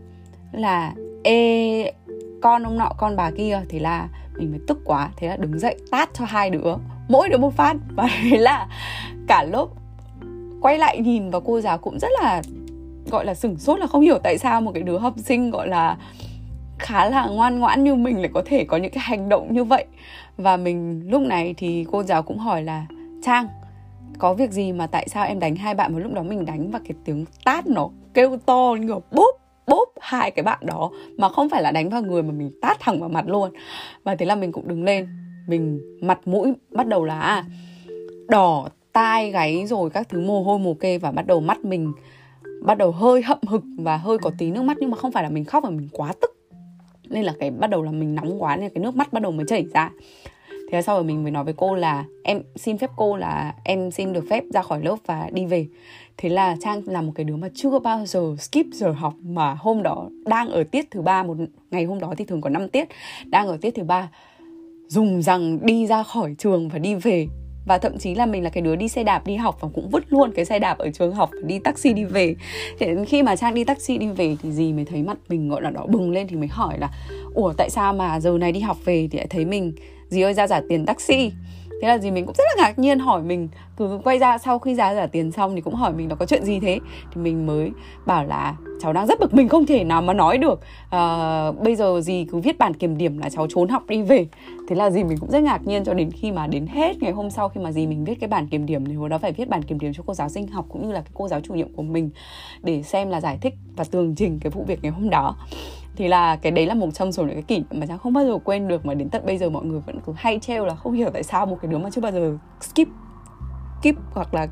là, 0.52 0.94
ê, 1.24 1.92
con 2.42 2.64
ông 2.64 2.78
nọ, 2.78 2.90
con 2.98 3.16
bà 3.16 3.32
kia. 3.32 3.62
Thế 3.70 3.80
là 3.80 4.08
mình 4.38 4.52
mới 4.52 4.60
tức 4.68 4.78
quá. 4.86 5.10
Thế 5.18 5.28
là 5.28 5.38
đứng 5.38 5.60
dậy 5.60 5.76
tát 5.92 6.10
cho 6.14 6.26
hai 6.26 6.50
đứa, 6.50 6.76
mỗi 7.10 7.30
đứa 7.30 7.38
một 7.38 7.54
phát. 7.54 7.76
Và 7.96 8.10
thế 8.24 8.38
là 8.38 8.68
cả 9.28 9.44
lớp 9.44 9.68
quay 10.62 10.78
lại 10.78 11.00
nhìn 11.00 11.30
và 11.30 11.40
cô 11.40 11.62
giáo 11.62 11.78
cũng 11.78 12.00
rất 12.00 12.12
là, 12.22 12.42
gọi 13.12 13.26
là 13.26 13.34
sửng 13.34 13.58
sốt 13.58 13.80
là 13.80 13.88
không 13.88 14.02
hiểu 14.02 14.20
tại 14.24 14.38
sao 14.38 14.62
một 14.62 14.72
cái 14.74 14.84
đứa 14.84 14.98
học 14.98 15.14
sinh, 15.18 15.52
gọi 15.52 15.68
là 15.68 15.98
khá 16.82 17.10
là 17.10 17.26
ngoan 17.26 17.60
ngoãn 17.60 17.84
như 17.84 17.96
mình 17.96 18.20
lại 18.20 18.30
có 18.34 18.42
thể 18.46 18.64
có 18.64 18.78
những 18.78 18.92
cái 18.92 19.04
hành 19.08 19.30
động 19.30 19.54
như 19.54 19.64
vậy. 19.64 19.86
Và 20.38 20.58
mình 20.58 21.10
lúc 21.10 21.22
này 21.22 21.54
thì 21.58 21.86
cô 21.92 22.04
giáo 22.04 22.24
cũng 22.24 22.38
hỏi 22.38 22.64
là, 22.64 22.86
trang, 23.24 23.48
có 24.20 24.34
việc 24.34 24.52
gì 24.52 24.72
mà 24.72 24.88
tại 24.88 25.08
sao 25.10 25.26
em 25.26 25.40
đánh 25.40 25.56
hai 25.56 25.76
bạn 25.76 25.94
một 25.94 26.00
lúc 26.00 26.14
đó 26.14 26.24
mình 26.24 26.46
đánh? 26.46 26.72
Và 26.72 26.80
cái 26.80 26.94
tiếng 27.06 27.26
tát 27.46 27.68
nó 27.68 27.90
kêu 28.14 28.38
to, 28.46 28.76
như 28.80 28.96
bốp 29.12 29.36
bốp 29.68 29.90
hai 30.02 30.32
cái 30.32 30.44
bạn 30.44 30.60
đó 30.62 30.92
mà 31.18 31.30
không 31.30 31.50
phải 31.50 31.62
là 31.62 31.72
đánh 31.72 31.90
vào 31.90 32.02
người 32.02 32.24
mà 32.24 32.32
mình 32.32 32.52
tát 32.62 32.80
thẳng 32.80 33.00
vào 33.00 33.10
mặt 33.10 33.28
luôn. 33.28 33.52
Và 34.04 34.16
thế 34.16 34.26
là 34.26 34.36
mình 34.36 34.52
cũng 34.52 34.68
đứng 34.68 34.84
lên, 34.84 35.08
mình 35.48 35.82
mặt 36.02 36.20
mũi 36.26 36.54
bắt 36.72 36.88
đầu 36.88 37.04
là 37.04 37.20
à, 37.20 37.46
đỏ 38.28 38.68
tai 38.94 39.32
gáy 39.32 39.66
rồi 39.68 39.90
các 39.90 40.10
thứ, 40.10 40.22
mồ 40.22 40.44
hôi, 40.44 40.60
mồ 40.60 40.74
kê 40.74 40.98
và 40.98 41.12
bắt 41.12 41.28
đầu 41.28 41.40
mắt 41.40 41.66
mình 41.66 41.94
bắt 42.62 42.78
đầu 42.78 42.92
hơi 42.92 43.22
hậm 43.22 43.38
hực 43.48 43.64
và 43.78 43.98
hơi 43.98 44.18
có 44.18 44.32
tí 44.38 44.52
nước 44.52 44.62
mắt. 44.62 44.78
Nhưng 44.80 44.92
mà 44.92 44.98
không 44.98 45.12
phải 45.12 45.24
là 45.24 45.30
mình 45.30 45.46
khóc 45.46 45.64
mà 45.64 45.70
mình 45.70 45.90
quá 45.92 46.14
tức 46.22 46.41
nên 47.12 47.24
là 47.24 47.34
cái 47.40 47.52
bắt 47.52 47.70
đầu 47.70 47.84
là 47.84 47.92
mình 47.92 48.16
nóng 48.16 48.42
quá 48.42 48.56
nên 48.56 48.70
cái 48.70 48.84
nước 48.84 48.96
mắt 48.96 49.14
bắt 49.14 49.22
đầu 49.22 49.32
mới 49.32 49.46
chảy 49.46 49.66
ra. 49.74 49.92
Thế 50.72 50.82
sau 50.82 50.96
rồi 50.96 51.04
mình 51.04 51.24
mới 51.24 51.32
nói 51.32 51.44
với 51.44 51.54
cô 51.58 51.76
là 51.76 52.06
em 52.24 52.42
xin 52.56 52.78
phép 52.78 52.90
cô 52.96 53.16
là 53.16 53.56
em 53.64 53.92
xin 53.92 54.14
được 54.14 54.26
phép 54.30 54.44
ra 54.54 54.62
khỏi 54.62 54.84
lớp 54.84 54.96
và 55.06 55.30
đi 55.34 55.46
về. 55.46 55.68
Thế 56.18 56.30
là 56.30 56.56
trang 56.62 56.82
là 56.86 57.02
một 57.02 57.12
cái 57.16 57.24
đứa 57.24 57.36
mà 57.36 57.50
chưa 57.56 57.80
bao 57.80 58.06
giờ 58.06 58.36
skip 58.40 58.66
giờ 58.74 58.92
học 58.92 59.14
mà 59.24 59.54
hôm 59.60 59.84
đó 59.84 60.10
đang 60.26 60.50
ở 60.50 60.64
tiết 60.64 60.92
thứ 60.92 61.02
ba, 61.02 61.24
một 61.24 61.38
ngày 61.72 61.84
hôm 61.84 62.00
đó 62.00 62.14
thì 62.18 62.26
thường 62.26 62.42
có 62.42 62.50
5 62.50 62.70
tiết, 62.70 62.88
đang 63.26 63.48
ở 63.48 63.58
tiết 63.62 63.72
thứ 63.76 63.84
ba, 63.84 64.10
dùng 64.88 65.22
rằng 65.22 65.66
đi 65.66 65.88
ra 65.88 66.04
khỏi 66.04 66.36
trường 66.38 66.70
và 66.70 66.80
đi 66.80 66.96
về 66.96 67.28
và 67.66 67.78
thậm 67.78 67.98
chí 67.98 68.16
là 68.16 68.26
mình 68.26 68.44
là 68.44 68.50
cái 68.50 68.62
đứa 68.62 68.76
đi 68.76 68.88
xe 68.88 69.04
đạp, 69.04 69.28
đi 69.28 69.36
học 69.36 69.58
và 69.62 69.70
cũng 69.74 69.90
vứt 69.90 70.04
luôn 70.10 70.32
cái 70.36 70.46
xe 70.46 70.60
đạp 70.60 70.78
ở 70.78 70.90
trường 70.90 71.16
học 71.16 71.30
đi 71.44 71.60
taxi 71.60 71.94
đi 71.94 72.04
về. 72.04 72.36
Thế 72.80 72.88
đến 72.88 73.06
khi 73.06 73.24
mà 73.24 73.36
trang 73.36 73.54
đi 73.54 73.64
taxi 73.64 73.98
đi 73.98 74.08
về 74.08 74.36
thì 74.44 74.52
gì 74.52 74.74
mới 74.74 74.86
thấy 74.86 75.04
mặt 75.04 75.18
mình 75.30 75.50
gọi 75.50 75.62
là 75.62 75.70
đỏ 75.70 75.86
bừng 75.86 76.12
lên 76.12 76.28
thì 76.28 76.36
mới 76.36 76.48
hỏi 76.48 76.80
là, 76.80 76.90
ủa, 77.34 77.54
tại 77.58 77.70
sao 77.70 77.94
mà 77.94 78.20
giờ 78.20 78.38
này 78.38 78.52
đi 78.52 78.60
học 78.60 78.78
về? 78.86 79.08
Thì 79.12 79.18
lại 79.18 79.28
thấy 79.30 79.46
mình, 79.46 79.74
dì 80.10 80.22
ơi, 80.22 80.34
ra 80.34 80.48
giả 80.48 80.62
tiền 80.70 80.86
taxi 80.86 81.32
thế 81.82 81.88
là 81.88 81.98
gì? 81.98 82.12
Mình 82.12 82.26
cũng 82.26 82.36
rất 82.38 82.44
là 82.58 82.64
ngạc 82.64 82.80
nhiên 82.80 83.00
hỏi 83.00 83.22
mình 83.22 83.48
cứ 83.78 84.00
quay 84.04 84.20
ra 84.20 84.38
sau 84.38 84.60
khi 84.60 84.76
ra 84.76 84.96
trả 84.96 85.08
tiền 85.08 85.32
xong 85.32 85.56
thì 85.56 85.62
cũng 85.62 85.76
hỏi 85.76 85.94
mình 85.94 86.08
nó 86.08 86.16
có 86.16 86.26
chuyện 86.26 86.44
gì 86.44 86.60
thế? 86.60 86.80
Thì 87.14 87.22
mình 87.22 87.48
mới 87.48 87.72
bảo 88.06 88.24
là 88.24 88.56
cháu 88.82 88.94
đang 88.94 89.08
rất 89.08 89.20
bực 89.20 89.34
mình 89.34 89.50
không 89.50 89.66
thể 89.66 89.84
nào 89.84 90.02
mà 90.02 90.14
nói 90.14 90.38
được. 90.38 90.60
À, 90.90 91.52
bây 91.52 91.76
giờ 91.76 92.02
gì 92.02 92.26
cứ 92.32 92.38
viết 92.38 92.58
bản 92.58 92.74
kiểm 92.74 92.98
điểm 92.98 93.18
là 93.18 93.30
cháu 93.30 93.48
trốn 93.50 93.70
học 93.70 93.84
đi 93.88 94.02
về. 94.02 94.28
Thế 94.68 94.76
là 94.76 94.90
gì? 94.90 95.04
Mình 95.04 95.18
cũng 95.18 95.32
rất 95.32 95.44
ngạc 95.44 95.68
nhiên 95.68 95.84
cho 95.84 95.94
đến 95.94 96.12
khi 96.12 96.32
mà 96.32 96.48
đến 96.48 96.68
hết 96.68 97.04
ngày 97.04 97.12
hôm 97.12 97.30
sau 97.30 97.50
khi 97.50 97.62
mà 97.62 97.72
gì 97.72 97.88
mình 97.88 98.04
viết 98.04 98.20
cái 98.20 98.28
bản 98.28 98.48
kiểm 98.48 98.66
điểm 98.66 98.86
thì 98.86 98.94
hồi 98.94 99.10
đó 99.10 99.18
phải 99.18 99.32
viết 99.32 99.50
bản 99.50 99.64
kiểm 99.64 99.80
điểm 99.80 99.94
cho 99.94 100.04
cô 100.06 100.14
giáo 100.14 100.30
sinh 100.30 100.48
học 100.48 100.66
cũng 100.70 100.88
như 100.88 100.92
là 100.92 101.02
cái 101.02 101.12
cô 101.14 101.28
giáo 101.28 101.40
chủ 101.40 101.54
nhiệm 101.54 101.74
của 101.74 101.84
mình 101.84 102.10
để 102.64 102.84
xem 102.84 103.10
là 103.10 103.22
giải 103.22 103.38
thích 103.42 103.54
và 103.76 103.84
tường 103.84 104.16
trình 104.16 104.40
cái 104.40 104.52
vụ 104.52 104.64
việc 104.68 104.80
ngày 104.84 104.92
hôm 104.92 105.10
đó 105.10 105.36
thì 105.96 106.08
là 106.08 106.36
cái 106.36 106.52
đấy 106.52 106.66
là 106.66 106.74
một 106.74 106.90
trong 106.94 107.12
số 107.12 107.24
những 107.24 107.34
cái 107.34 107.44
kỷ 107.44 107.58
niệm 107.58 107.80
mà 107.80 107.86
trang 107.86 107.98
không 107.98 108.14
bao 108.14 108.26
giờ 108.26 108.38
quên 108.44 108.68
được 108.68 108.86
mà 108.86 108.94
đến 108.94 109.10
tận 109.10 109.26
bây 109.26 109.38
giờ 109.38 109.50
mọi 109.50 109.66
người 109.66 109.80
vẫn 109.80 110.00
cứ 110.06 110.14
hay 110.16 110.40
treo 110.40 110.66
là 110.66 110.76
không 110.76 110.94
hiểu 110.94 111.10
tại 111.14 111.24
sao 111.24 111.46
một 111.46 111.58
cái 111.62 111.72
đứa 111.72 111.78
mà 111.78 111.90
chưa 111.90 112.02
bao 112.02 112.12
giờ 112.12 112.38
skip 112.62 112.88
skip 113.82 113.96
hoặc 114.14 114.34
là 114.34 114.48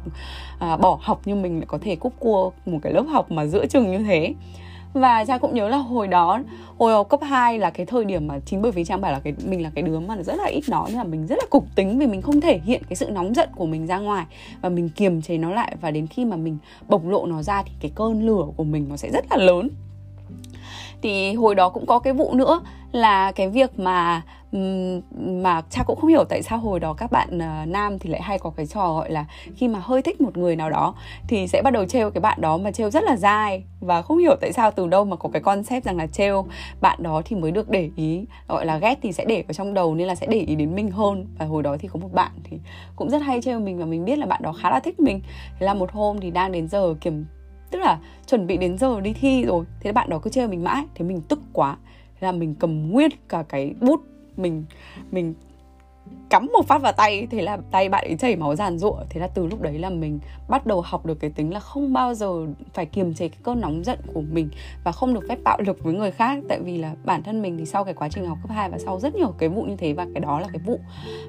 à, 0.60 0.78
bỏ 0.78 1.00
học 1.02 1.22
như 1.26 1.36
mình 1.36 1.58
lại 1.58 1.66
có 1.68 1.78
thể 1.82 1.96
cúp 1.96 2.14
cua 2.20 2.52
một 2.66 2.80
cái 2.82 2.94
lớp 2.94 3.06
học 3.10 3.32
mà 3.32 3.46
giữa 3.46 3.66
trường 3.66 3.92
như 3.92 3.98
thế. 3.98 4.34
Và 4.94 5.26
trang 5.26 5.40
cũng 5.40 5.56
nhớ 5.56 5.70
là 5.70 5.78
hồi 5.78 6.08
đó 6.08 6.40
hồi 6.78 6.94
học 6.94 7.10
cấp 7.10 7.20
2 7.24 7.60
là 7.60 7.70
cái 7.70 7.86
thời 7.86 8.06
điểm 8.06 8.28
mà 8.28 8.40
chính 8.46 8.62
bởi 8.62 8.72
vì 8.72 8.86
trang 8.86 9.02
bảo 9.02 9.12
là 9.12 9.20
cái 9.20 9.34
mình 9.46 9.64
là 9.64 9.72
cái 9.76 9.82
đứa 9.82 10.00
mà 10.00 10.24
rất 10.24 10.36
là 10.38 10.46
ít 10.46 10.62
nói 10.70 10.86
nên 10.88 10.98
là 10.98 11.04
mình 11.04 11.28
rất 11.28 11.36
là 11.36 11.46
cục 11.50 11.66
tính 11.76 12.00
vì 12.00 12.08
mình 12.08 12.22
không 12.22 12.42
thể 12.42 12.60
hiện 12.64 12.82
cái 12.90 12.96
sự 12.96 13.10
nóng 13.10 13.36
giận 13.36 13.50
của 13.56 13.66
mình 13.66 13.88
ra 13.88 14.00
ngoài 14.00 14.26
và 14.62 14.70
mình 14.70 14.90
kiềm 14.90 15.22
chế 15.22 15.38
nó 15.38 15.52
lại. 15.52 15.76
Và 15.82 15.92
đến 15.92 16.08
khi 16.08 16.26
mà 16.26 16.36
mình 16.36 16.58
bộc 16.88 17.06
lộ 17.06 17.26
nó 17.26 17.42
ra 17.42 17.64
thì 17.64 17.72
cái 17.80 17.92
cơn 17.96 18.26
lửa 18.26 18.46
của 18.58 18.64
mình 18.64 18.86
nó 18.90 18.98
sẽ 18.98 19.12
rất 19.12 19.26
là 19.30 19.38
lớn 19.38 19.70
thì 21.02 21.34
hồi 21.34 21.56
đó 21.56 21.70
cũng 21.70 21.86
có 21.86 22.00
cái 22.00 22.14
vụ 22.14 22.34
nữa 22.34 22.62
là 22.92 23.32
cái 23.32 23.50
việc 23.50 23.80
mà 23.80 24.22
mà 25.12 25.62
cha 25.70 25.84
cũng 25.84 26.00
không 26.00 26.10
hiểu 26.10 26.24
tại 26.30 26.44
sao 26.44 26.58
hồi 26.58 26.80
đó 26.80 26.94
các 26.94 27.12
bạn 27.12 27.30
uh, 27.38 27.68
nam 27.68 28.00
thì 28.00 28.10
lại 28.10 28.22
hay 28.22 28.40
có 28.40 28.50
cái 28.50 28.66
trò 28.66 28.94
gọi 28.94 29.12
là 29.12 29.26
khi 29.56 29.68
mà 29.68 29.80
hơi 29.84 30.02
thích 30.02 30.22
một 30.22 30.38
người 30.38 30.56
nào 30.56 30.70
đó 30.70 30.94
thì 31.28 31.48
sẽ 31.48 31.62
bắt 31.62 31.74
đầu 31.74 31.86
trêu 31.86 32.12
cái 32.12 32.22
bạn 32.22 32.42
đó 32.42 32.58
mà 32.58 32.72
trêu 32.72 32.90
rất 32.90 33.04
là 33.04 33.16
dai 33.16 33.64
và 33.80 34.02
không 34.02 34.18
hiểu 34.18 34.36
tại 34.42 34.54
sao 34.54 34.72
từ 34.72 34.88
đâu 34.88 35.06
mà 35.06 35.16
có 35.16 35.30
cái 35.34 35.42
concept 35.42 35.86
rằng 35.86 35.98
là 35.98 36.08
trêu 36.08 36.46
bạn 36.82 37.04
đó 37.04 37.22
thì 37.26 37.36
mới 37.36 37.52
được 37.52 37.70
để 37.70 37.90
ý 37.96 38.26
gọi 38.48 38.66
là 38.66 38.78
ghét 38.78 38.96
thì 39.02 39.12
sẽ 39.12 39.26
để 39.26 39.44
ở 39.48 39.54
trong 39.54 39.74
đầu 39.74 39.96
nên 39.96 40.08
là 40.08 40.16
sẽ 40.16 40.28
để 40.28 40.40
ý 40.40 40.56
đến 40.56 40.76
mình 40.76 40.92
hơn. 40.92 41.28
Và 41.38 41.46
hồi 41.46 41.64
đó 41.64 41.78
thì 41.80 41.88
có 41.88 42.00
một 42.00 42.14
bạn 42.14 42.32
thì 42.44 42.58
cũng 42.96 43.10
rất 43.10 43.22
hay 43.22 43.42
trêu 43.42 43.60
mình 43.60 43.78
và 43.78 43.86
mình 43.86 44.06
biết 44.06 44.18
là 44.20 44.26
bạn 44.26 44.42
đó 44.42 44.54
khá 44.54 44.70
là 44.70 44.80
thích 44.80 45.00
mình. 45.00 45.22
Thế 45.60 45.66
là 45.66 45.74
một 45.74 45.92
hôm 45.92 46.20
thì 46.20 46.32
đang 46.32 46.52
đến 46.52 46.68
giờ 46.68 46.96
kiểm 47.02 47.26
tức 47.72 47.80
là 47.80 48.00
chuẩn 48.28 48.48
bị 48.48 48.58
đến 48.58 48.78
giờ 48.78 49.02
đi 49.02 49.14
thi 49.14 49.46
rồi, 49.46 49.66
thế 49.80 49.92
bạn 49.92 50.10
đó 50.10 50.20
cứ 50.20 50.30
chơi 50.30 50.48
mình 50.48 50.64
mãi, 50.64 50.86
thế 50.96 51.06
mình 51.06 51.22
tức 51.22 51.40
quá. 51.54 51.78
Thế 52.20 52.26
là 52.26 52.32
mình 52.32 52.56
cầm 52.60 52.90
nguyên 52.92 53.12
cả 53.30 53.44
cái 53.50 53.74
bút 53.82 54.02
mình 54.38 54.64
mình 55.12 55.34
cắm 56.30 56.50
một 56.54 56.68
phát 56.68 56.82
vào 56.82 56.92
tay, 56.92 57.28
thế 57.32 57.42
là 57.42 57.58
tay 57.72 57.90
bạn 57.90 58.06
ấy 58.06 58.18
chảy 58.18 58.36
máu 58.36 58.56
giàn 58.56 58.78
rụa 58.78 58.96
thế 59.10 59.22
là 59.22 59.28
từ 59.28 59.48
lúc 59.48 59.62
đấy 59.62 59.80
là 59.80 59.90
mình 59.90 60.20
bắt 60.50 60.66
đầu 60.66 60.82
học 60.82 61.06
được 61.06 61.20
cái 61.20 61.30
tính 61.30 61.54
là 61.54 61.60
không 61.60 61.94
bao 61.94 62.14
giờ 62.14 62.46
phải 62.74 62.86
kiềm 62.86 63.14
chế 63.14 63.28
cái 63.28 63.40
cơn 63.44 63.62
nóng 63.62 63.84
giận 63.84 64.00
của 64.14 64.22
mình 64.22 64.50
và 64.84 64.92
không 64.92 65.14
được 65.14 65.26
phép 65.30 65.40
bạo 65.44 65.58
lực 65.62 65.84
với 65.84 65.94
người 65.94 66.12
khác. 66.12 66.40
Tại 66.50 66.60
vì 66.60 66.78
là 66.78 66.96
bản 67.06 67.24
thân 67.24 67.42
mình 67.42 67.58
thì 67.58 67.66
sau 67.66 67.84
cái 67.84 67.94
quá 67.94 68.10
trình 68.10 68.26
học 68.26 68.38
cấp 68.42 68.52
2 68.52 68.70
và 68.70 68.78
sau 68.78 69.00
rất 69.00 69.16
nhiều 69.16 69.34
cái 69.38 69.50
vụ 69.50 69.64
như 69.64 69.76
thế, 69.76 69.94
và 69.94 70.08
cái 70.14 70.22
đó 70.22 70.40
là 70.40 70.48
cái 70.48 70.62
vụ 70.66 70.80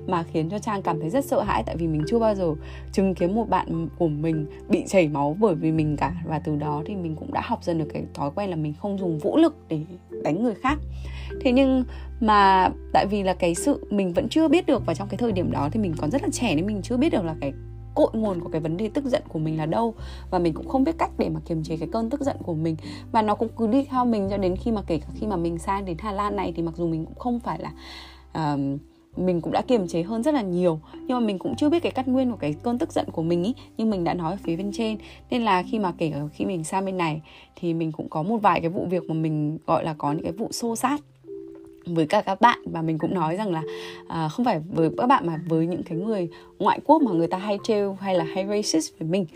mà 0.06 0.22
khiến 0.22 0.50
cho 0.50 0.58
Trang 0.58 0.82
cảm 0.82 1.00
thấy 1.00 1.10
rất 1.10 1.24
sợ 1.24 1.42
hãi. 1.42 1.62
Tại 1.66 1.76
vì 1.76 1.86
mình 1.86 2.02
chưa 2.08 2.18
bao 2.18 2.34
giờ 2.34 2.54
chứng 2.92 3.14
kiến 3.14 3.34
một 3.34 3.48
bạn 3.48 3.88
của 3.98 4.08
mình 4.08 4.46
bị 4.68 4.84
chảy 4.86 5.08
máu 5.08 5.36
bởi 5.40 5.54
vì 5.54 5.72
mình 5.72 5.96
cả. 5.96 6.14
Và 6.26 6.38
từ 6.38 6.56
đó 6.56 6.82
thì 6.86 6.96
mình 6.96 7.16
cũng 7.16 7.32
đã 7.32 7.40
học 7.44 7.64
dần 7.64 7.78
được 7.78 7.88
cái 7.92 8.04
thói 8.14 8.30
quen 8.34 8.50
là 8.50 8.56
mình 8.56 8.74
không 8.80 8.98
dùng 8.98 9.18
vũ 9.18 9.36
lực 9.36 9.56
để 9.68 9.80
đánh 10.22 10.42
người 10.42 10.54
khác. 10.54 10.78
Thế 11.40 11.52
nhưng 11.52 11.84
mà 12.20 12.70
tại 12.92 13.06
vì 13.06 13.22
là 13.22 13.34
cái 13.34 13.54
sự 13.54 13.86
mình 13.90 14.12
vẫn 14.12 14.28
chưa 14.28 14.48
biết 14.48 14.66
được 14.66 14.86
và 14.90 14.94
trong 14.94 15.08
cái 15.08 15.18
thời 15.18 15.32
điểm 15.32 15.50
đó 15.50 15.68
thì 15.72 15.80
mình 15.80 15.94
còn 15.98 16.10
rất 16.10 16.22
là 16.22 16.28
trẻ 16.32 16.54
nên 16.54 16.66
mình 16.66 16.82
chưa 16.82 16.96
biết 16.96 17.10
được 17.10 17.24
là 17.24 17.34
cái 17.40 17.52
cội 17.94 18.08
nguồn 18.12 18.40
của 18.40 18.48
cái 18.48 18.60
vấn 18.60 18.76
đề 18.76 18.90
tức 18.94 19.04
giận 19.04 19.22
của 19.28 19.38
mình 19.38 19.58
là 19.58 19.66
đâu. 19.66 19.94
Và 20.30 20.38
mình 20.38 20.54
cũng 20.54 20.68
không 20.68 20.84
biết 20.84 20.98
cách 20.98 21.10
để 21.18 21.28
mà 21.28 21.40
kiềm 21.46 21.62
chế 21.62 21.76
cái 21.76 21.88
cơn 21.92 22.10
tức 22.10 22.20
giận 22.20 22.36
của 22.42 22.54
mình. 22.54 22.76
Và 23.12 23.22
nó 23.22 23.34
cũng 23.34 23.48
cứ 23.56 23.66
đi 23.66 23.84
theo 23.84 24.04
mình 24.04 24.28
cho 24.30 24.36
đến 24.36 24.56
khi 24.56 24.70
mà 24.70 24.82
kể 24.86 24.98
cả 24.98 25.06
khi 25.14 25.26
mà 25.26 25.36
mình 25.36 25.58
sang 25.58 25.84
đến 25.84 25.96
Hà 25.98 26.12
Lan 26.12 26.36
này 26.36 26.52
thì 26.56 26.62
mặc 26.62 26.74
dù 26.76 26.88
mình 26.88 27.04
cũng 27.04 27.18
không 27.18 27.40
phải 27.40 27.58
là 27.58 27.72
um, 28.34 28.78
mình 29.16 29.40
cũng 29.40 29.52
đã 29.52 29.62
kiềm 29.62 29.88
chế 29.88 30.02
hơn 30.02 30.22
rất 30.22 30.34
là 30.34 30.42
nhiều. 30.42 30.80
Nhưng 30.94 31.20
mà 31.20 31.20
mình 31.20 31.38
cũng 31.38 31.56
chưa 31.56 31.68
biết 31.68 31.82
cái 31.82 31.92
cắt 31.92 32.08
nguyên 32.08 32.30
của 32.30 32.36
cái 32.36 32.54
cơn 32.62 32.78
tức 32.78 32.92
giận 32.92 33.06
của 33.12 33.22
mình 33.22 33.42
ý. 33.42 33.54
Nhưng 33.76 33.90
mình 33.90 34.04
đã 34.04 34.14
nói 34.14 34.32
ở 34.32 34.38
phía 34.42 34.56
bên 34.56 34.70
trên. 34.72 34.98
Nên 35.30 35.42
là 35.42 35.62
khi 35.62 35.78
mà 35.78 35.92
kể 35.98 36.10
cả 36.10 36.20
khi 36.32 36.44
mình 36.44 36.64
sang 36.64 36.84
bên 36.84 36.96
này 36.96 37.22
thì 37.56 37.74
mình 37.74 37.92
cũng 37.92 38.08
có 38.08 38.22
một 38.22 38.36
vài 38.36 38.60
cái 38.60 38.70
vụ 38.70 38.86
việc 38.90 39.02
mà 39.08 39.14
mình 39.14 39.58
gọi 39.66 39.84
là 39.84 39.94
có 39.98 40.12
những 40.12 40.22
cái 40.22 40.32
vụ 40.32 40.48
xô 40.52 40.76
xát 40.76 41.00
với 41.94 42.06
cả 42.06 42.20
các 42.20 42.40
bạn 42.40 42.58
và 42.64 42.82
mình 42.82 42.98
cũng 42.98 43.14
nói 43.14 43.36
rằng 43.36 43.52
là 43.52 43.62
à, 44.08 44.28
không 44.28 44.44
phải 44.44 44.60
với 44.72 44.90
các 44.98 45.06
bạn 45.06 45.26
mà 45.26 45.40
với 45.48 45.66
những 45.66 45.82
cái 45.82 45.98
người 45.98 46.28
ngoại 46.58 46.80
quốc 46.84 47.02
mà 47.02 47.12
người 47.12 47.26
ta 47.26 47.38
hay 47.38 47.58
trêu 47.62 47.96
hay 48.00 48.14
là 48.14 48.24
hay 48.24 48.46
racist 48.46 48.98
với 48.98 49.08
mình 49.08 49.26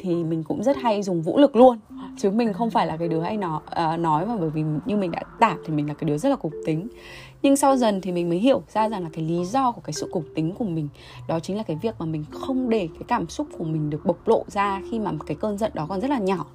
thì 0.00 0.24
mình 0.24 0.42
cũng 0.42 0.62
rất 0.62 0.76
hay 0.76 1.02
dùng 1.02 1.22
vũ 1.22 1.38
lực 1.38 1.56
luôn. 1.56 1.78
Chứ 2.18 2.30
mình 2.30 2.52
không 2.52 2.70
phải 2.70 2.86
là 2.86 2.96
cái 2.96 3.08
đứa 3.08 3.20
hay 3.20 3.36
nó 3.36 3.56
uh, 3.56 4.00
nói 4.00 4.26
mà 4.26 4.36
bởi 4.36 4.50
vì 4.50 4.62
như 4.86 4.96
mình 4.96 5.10
đã 5.10 5.22
tả 5.40 5.56
thì 5.66 5.74
mình 5.74 5.88
là 5.88 5.94
cái 5.94 6.08
đứa 6.08 6.18
rất 6.18 6.28
là 6.28 6.36
cục 6.36 6.52
tính 6.66 6.88
nhưng 7.44 7.56
sau 7.56 7.76
dần 7.76 8.00
thì 8.00 8.12
mình 8.12 8.28
mới 8.28 8.38
hiểu 8.38 8.62
ra 8.68 8.88
rằng 8.88 9.02
là 9.02 9.08
cái 9.12 9.24
lý 9.24 9.44
do 9.44 9.72
của 9.72 9.80
cái 9.80 9.92
sự 9.92 10.08
cục 10.12 10.24
tính 10.34 10.52
của 10.58 10.64
mình, 10.64 10.88
đó 11.28 11.40
chính 11.40 11.56
là 11.56 11.62
cái 11.62 11.76
việc 11.82 11.94
mà 11.98 12.06
mình 12.06 12.24
không 12.30 12.68
để 12.70 12.88
cái 12.94 13.02
cảm 13.08 13.28
xúc 13.28 13.46
của 13.58 13.64
mình 13.64 13.90
được 13.90 14.06
bộc 14.06 14.28
lộ 14.28 14.44
ra 14.48 14.82
khi 14.90 14.98
mà 14.98 15.12
cái 15.26 15.36
cơn 15.40 15.58
giận 15.58 15.72
đó 15.74 15.86
còn 15.88 16.00
rất 16.00 16.10
là 16.10 16.18
nhỏ. 16.18 16.46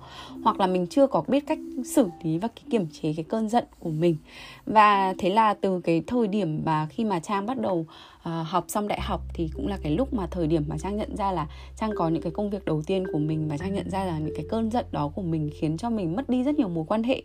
Hoặc 0.44 0.60
là 0.60 0.68
mình 0.68 0.88
chưa 0.88 1.08
có 1.08 1.24
biết 1.28 1.48
cách 1.48 1.60
xử 1.86 2.08
lý 2.24 2.38
và 2.38 2.48
cái 2.48 2.64
kiểm 2.70 2.88
chế 3.02 3.14
cái 3.14 3.26
cơn 3.30 3.50
giận 3.50 3.64
của 3.80 3.90
mình. 3.90 4.18
Và 4.66 5.14
thế 5.18 5.30
là 5.30 5.54
từ 5.54 5.82
cái 5.82 6.04
thời 6.08 6.28
điểm 6.28 6.62
mà 6.66 6.88
khi 6.90 7.06
mà 7.06 7.20
trang 7.20 7.46
bắt 7.46 7.60
đầu 7.60 7.86
uh, 8.20 8.48
học 8.48 8.66
xong 8.68 8.88
đại 8.88 9.02
học 9.02 9.22
thì 9.34 9.50
cũng 9.54 9.68
là 9.68 9.78
cái 9.84 9.92
lúc 9.92 10.14
mà 10.14 10.28
thời 10.28 10.48
điểm 10.48 10.64
mà 10.68 10.78
trang 10.78 10.98
nhận 10.98 11.16
ra 11.16 11.32
là 11.32 11.48
trang 11.76 11.92
có 11.96 12.10
những 12.10 12.22
cái 12.22 12.32
công 12.32 12.50
việc 12.50 12.66
đầu 12.66 12.82
tiên 12.82 13.04
của 13.14 13.20
mình 13.20 13.48
và 13.48 13.58
trang 13.58 13.74
nhận 13.74 13.90
ra 13.90 14.06
là 14.06 14.20
những 14.20 14.36
cái 14.36 14.46
cơn 14.50 14.72
giận 14.72 14.86
đó 14.92 15.12
của 15.16 15.22
mình 15.22 15.50
khiến 15.60 15.78
cho 15.78 15.90
mình 15.90 16.16
mất 16.16 16.30
đi 16.30 16.44
rất 16.44 16.56
nhiều 16.56 16.70
mối 16.70 16.86
quan 16.88 17.04
hệ. 17.04 17.22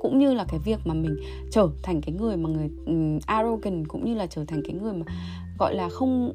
Cũng 0.00 0.18
như 0.18 0.34
là 0.34 0.44
cái 0.48 0.60
việc 0.64 0.78
mà 0.84 0.94
mình 0.94 1.16
trở 1.50 1.68
thành 1.82 2.00
cái 2.00 2.14
người 2.14 2.36
mà 2.36 2.48
người 2.48 2.70
um, 2.86 3.18
arrogant 3.26 3.88
cũng 3.88 4.04
như 4.04 4.14
là 4.14 4.26
trở 4.26 4.44
thành 4.44 4.62
cái 4.64 4.74
người 4.82 4.92
mà 4.92 5.06
gọi 5.58 5.74
là 5.74 5.88
không 5.88 6.32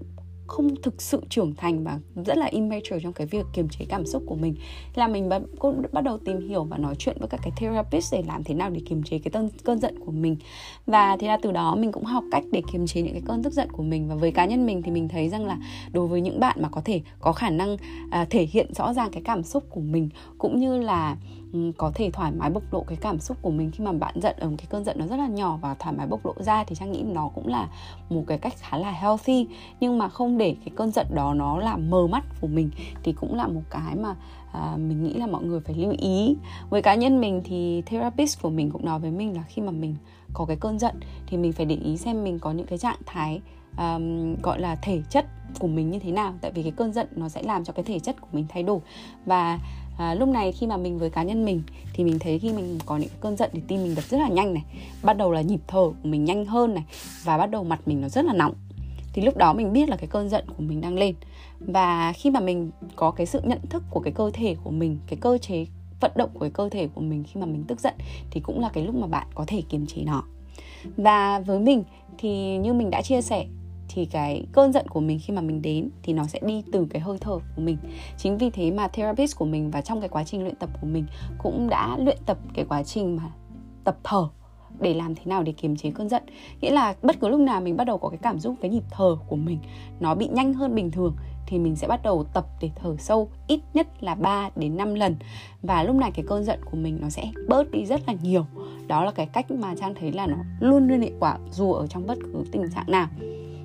không 0.49 0.75
thực 0.81 1.01
sự 1.01 1.21
trưởng 1.29 1.55
thành 1.55 1.83
và 1.83 1.99
rất 2.25 2.37
là 2.37 2.45
immature 2.45 2.99
trong 3.03 3.13
cái 3.13 3.27
việc 3.27 3.45
kiềm 3.53 3.69
chế 3.69 3.85
cảm 3.89 4.05
xúc 4.05 4.23
của 4.25 4.35
mình. 4.35 4.55
Là 4.95 5.07
mình 5.07 5.29
bắt, 5.29 5.41
cũng 5.59 5.81
bắt 5.91 6.03
đầu 6.03 6.17
tìm 6.17 6.49
hiểu 6.49 6.63
và 6.63 6.77
nói 6.77 6.95
chuyện 6.95 7.17
với 7.19 7.29
các 7.29 7.39
cái 7.43 7.51
therapist 7.57 8.13
để 8.13 8.23
làm 8.27 8.43
thế 8.43 8.53
nào 8.53 8.69
để 8.69 8.81
kiềm 8.85 9.03
chế 9.03 9.19
cái 9.19 9.31
cơn, 9.31 9.49
cơn 9.63 9.79
giận 9.79 9.99
của 10.05 10.11
mình. 10.11 10.37
Và 10.85 11.17
thế 11.17 11.27
là 11.27 11.37
từ 11.41 11.51
đó 11.51 11.75
mình 11.75 11.91
cũng 11.91 12.05
học 12.05 12.23
cách 12.31 12.43
để 12.51 12.61
kiềm 12.71 12.87
chế 12.87 13.01
những 13.01 13.13
cái 13.13 13.23
cơn 13.25 13.43
tức 13.43 13.53
giận 13.53 13.71
của 13.71 13.83
mình. 13.83 14.07
Và 14.07 14.15
với 14.15 14.31
cá 14.31 14.45
nhân 14.45 14.65
mình 14.65 14.81
thì 14.81 14.91
mình 14.91 15.07
thấy 15.07 15.29
rằng 15.29 15.45
là 15.45 15.57
đối 15.91 16.07
với 16.07 16.21
những 16.21 16.39
bạn 16.39 16.57
mà 16.61 16.69
có 16.69 16.81
thể 16.85 17.01
có 17.19 17.33
khả 17.33 17.49
năng 17.49 17.77
à, 18.11 18.25
thể 18.29 18.47
hiện 18.51 18.73
rõ 18.73 18.93
ràng 18.93 19.09
cái 19.11 19.21
cảm 19.25 19.43
xúc 19.43 19.63
của 19.69 19.81
mình 19.81 20.09
cũng 20.39 20.59
như 20.59 20.77
là 20.77 21.17
ừ, 21.53 21.71
có 21.77 21.91
thể 21.95 22.09
thoải 22.11 22.31
mái 22.31 22.49
bộc 22.49 22.63
lộ 22.73 22.83
cái 22.83 22.97
cảm 23.01 23.19
xúc 23.19 23.37
của 23.41 23.51
mình 23.51 23.71
khi 23.71 23.83
mà 23.83 23.91
bạn 23.91 24.21
giận. 24.21 24.35
Ở 24.39 24.49
một 24.49 24.55
cái 24.57 24.67
cơn 24.69 24.83
giận 24.83 24.99
nó 24.99 25.07
rất 25.07 25.15
là 25.15 25.27
nhỏ 25.27 25.57
và 25.61 25.75
thoải 25.79 25.95
mái 25.95 26.07
bộc 26.07 26.25
lộ 26.25 26.33
ra 26.39 26.63
thì 26.63 26.75
trang 26.75 26.91
nghĩ 26.91 27.01
nó 27.01 27.29
cũng 27.35 27.47
là 27.47 27.69
một 28.09 28.23
cái 28.27 28.37
cách 28.37 28.53
khá 28.59 28.77
là 28.77 28.91
healthy. 28.91 29.47
Nhưng 29.79 29.97
mà 29.97 30.09
không 30.09 30.37
để 30.37 30.55
cái 30.65 30.73
cơn 30.75 30.91
giận 30.91 31.07
đó 31.13 31.33
nó 31.33 31.59
làm 31.59 31.89
mờ 31.89 32.07
mắt 32.07 32.23
của 32.41 32.47
mình 32.47 32.69
thì 33.03 33.13
cũng 33.13 33.35
là 33.35 33.47
một 33.47 33.61
cái 33.69 33.95
mà 33.95 34.15
à, 34.51 34.75
mình 34.77 35.03
nghĩ 35.03 35.13
là 35.13 35.27
mọi 35.27 35.43
người 35.43 35.59
phải 35.59 35.75
lưu 35.75 35.93
ý. 35.97 36.35
Với 36.69 36.81
cá 36.81 36.95
nhân 36.95 37.21
mình 37.21 37.41
thì 37.45 37.81
therapist 37.85 38.41
của 38.41 38.49
mình 38.49 38.71
cũng 38.71 38.85
nói 38.85 38.99
với 38.99 39.11
mình 39.11 39.35
là 39.35 39.43
khi 39.47 39.61
mà 39.61 39.71
mình 39.71 39.95
có 40.33 40.45
cái 40.45 40.57
cơn 40.59 40.79
giận 40.79 40.95
thì 41.27 41.37
mình 41.37 41.53
phải 41.53 41.65
để 41.65 41.75
ý 41.75 41.97
xem 41.97 42.23
mình 42.23 42.39
có 42.39 42.51
những 42.51 42.67
cái 42.67 42.77
trạng 42.77 42.99
thái 43.05 43.41
um, 43.77 44.35
gọi 44.41 44.59
là 44.59 44.75
thể 44.75 45.01
chất 45.09 45.25
của 45.59 45.67
mình 45.67 45.89
như 45.89 45.99
thế 45.99 46.11
nào. 46.11 46.33
Tại 46.41 46.51
vì 46.51 46.63
cái 46.63 46.71
cơn 46.71 46.93
giận 46.93 47.07
nó 47.15 47.29
sẽ 47.29 47.43
làm 47.43 47.63
cho 47.63 47.73
cái 47.73 47.83
thể 47.83 47.99
chất 47.99 48.21
của 48.21 48.27
mình 48.31 48.45
thay 48.49 48.63
đổi. 48.63 48.79
Và 49.25 49.59
à, 49.99 50.13
lúc 50.13 50.29
này 50.29 50.51
khi 50.51 50.67
mà 50.67 50.77
mình 50.77 50.97
với 50.97 51.09
cá 51.09 51.23
nhân 51.23 51.45
mình 51.45 51.63
thì 51.93 52.03
mình 52.03 52.19
thấy 52.19 52.39
khi 52.39 52.53
mình 52.53 52.79
có 52.85 52.97
những 52.97 53.09
cơn 53.19 53.37
giận 53.37 53.49
thì 53.53 53.61
tim 53.67 53.83
mình 53.83 53.95
đập 53.95 54.05
rất 54.09 54.17
là 54.17 54.27
nhanh 54.27 54.53
này 54.53 54.63
bắt 55.03 55.17
đầu 55.17 55.31
là 55.31 55.41
nhịp 55.41 55.59
thở 55.67 55.83
của 56.03 56.09
mình 56.09 56.25
nhanh 56.25 56.45
hơn 56.45 56.73
này 56.73 56.83
và 57.23 57.37
bắt 57.37 57.45
đầu 57.45 57.63
mặt 57.63 57.79
mình 57.85 58.01
nó 58.01 58.09
rất 58.09 58.25
là 58.25 58.33
nóng. 58.33 58.53
Thì 59.13 59.21
lúc 59.21 59.37
đó 59.37 59.53
mình 59.53 59.73
biết 59.73 59.89
là 59.89 59.97
cái 59.97 60.07
cơn 60.07 60.29
giận 60.29 60.45
của 60.57 60.63
mình 60.63 60.81
đang 60.81 60.97
lên 60.97 61.15
và 61.59 62.13
khi 62.13 62.29
mà 62.29 62.39
mình 62.39 62.71
có 62.95 63.11
cái 63.11 63.25
sự 63.25 63.41
nhận 63.43 63.59
thức 63.69 63.83
của 63.89 63.99
cái 63.99 64.13
cơ 64.13 64.31
thể 64.33 64.55
của 64.63 64.71
mình 64.71 64.97
cái 65.07 65.17
cơ 65.21 65.37
chế 65.37 65.65
vận 65.99 66.11
động 66.15 66.29
của 66.33 66.39
cái 66.39 66.49
cơ 66.49 66.69
thể 66.69 66.87
của 66.87 67.01
mình 67.01 67.23
khi 67.23 67.39
mà 67.39 67.45
mình 67.45 67.63
tức 67.67 67.79
giận 67.79 67.93
thì 68.31 68.41
cũng 68.41 68.59
là 68.59 68.69
cái 68.69 68.83
lúc 68.83 68.95
mà 68.95 69.07
bạn 69.07 69.27
có 69.35 69.43
thể 69.47 69.61
kiềm 69.69 69.85
chế 69.85 70.03
nó. 70.03 70.23
Và 70.97 71.39
với 71.39 71.59
mình 71.59 71.83
thì 72.17 72.57
như 72.57 72.73
mình 72.73 72.89
đã 72.89 73.01
chia 73.01 73.21
sẻ 73.21 73.45
thì 73.89 74.05
cái 74.05 74.45
cơn 74.51 74.73
giận 74.73 74.87
của 74.87 74.99
mình 74.99 75.19
khi 75.21 75.33
mà 75.33 75.41
mình 75.41 75.61
đến 75.61 75.89
thì 76.03 76.13
nó 76.13 76.23
sẽ 76.23 76.39
đi 76.43 76.63
từ 76.71 76.87
cái 76.89 77.01
hơi 77.01 77.17
thở 77.21 77.39
của 77.55 77.61
mình. 77.61 77.77
Chính 78.17 78.37
vì 78.37 78.49
thế 78.49 78.71
mà 78.71 78.87
therapist 78.87 79.37
của 79.37 79.45
mình 79.45 79.71
và 79.71 79.81
trong 79.81 79.99
cái 79.99 80.09
quá 80.09 80.23
trình 80.23 80.41
luyện 80.41 80.55
tập 80.55 80.69
của 80.81 80.87
mình 80.87 81.05
cũng 81.37 81.69
đã 81.69 81.97
luyện 81.97 82.17
tập 82.25 82.37
cái 82.53 82.65
quá 82.69 82.83
trình 82.83 83.15
mà 83.15 83.31
tập 83.83 83.97
thở 84.03 84.27
để 84.79 84.93
làm 84.93 85.15
thế 85.15 85.21
nào 85.25 85.43
để 85.43 85.51
kiềm 85.51 85.75
chế 85.75 85.91
cơn 85.91 86.09
giận. 86.09 86.23
Nghĩa 86.61 86.71
là 86.71 86.95
bất 87.01 87.19
cứ 87.19 87.27
lúc 87.27 87.39
nào 87.39 87.61
mình 87.61 87.77
bắt 87.77 87.83
đầu 87.83 87.97
có 87.97 88.09
cái 88.09 88.19
cảm 88.21 88.39
xúc 88.39 88.55
cái 88.61 88.71
nhịp 88.71 88.83
thở 88.91 89.15
của 89.27 89.35
mình, 89.35 89.59
nó 89.99 90.15
bị 90.15 90.27
nhanh 90.27 90.53
hơn 90.53 90.75
bình 90.75 90.91
thường 90.91 91.15
thì 91.47 91.59
mình 91.59 91.75
sẽ 91.75 91.87
bắt 91.87 92.03
đầu 92.03 92.23
tập 92.33 92.45
để 92.61 92.69
thở 92.75 92.95
sâu 92.99 93.29
ít 93.47 93.59
nhất 93.73 93.87
là 94.03 94.15
3 94.15 94.49
đến 94.55 94.77
5 94.77 94.95
lần. 94.95 95.15
Và 95.61 95.83
lúc 95.83 95.95
này 95.95 96.11
cái 96.11 96.25
cơn 96.27 96.43
giận 96.43 96.59
của 96.65 96.77
mình 96.77 96.97
nó 97.01 97.09
sẽ 97.09 97.31
bớt 97.47 97.71
đi 97.71 97.85
rất 97.85 98.01
là 98.07 98.13
nhiều. 98.21 98.45
Đó 98.87 99.03
là 99.03 99.11
cái 99.11 99.25
cách 99.25 99.51
mà 99.51 99.75
trang 99.75 99.95
thấy 99.99 100.11
là 100.11 100.27
nó 100.27 100.37
luôn 100.59 100.87
luôn 100.87 101.01
hiệu 101.01 101.15
quả 101.19 101.37
dù 101.51 101.73
ở 101.73 101.87
trong 101.87 102.07
bất 102.07 102.17
cứ 102.23 102.43
tình 102.51 102.71
trạng 102.75 102.91
nào 102.91 103.07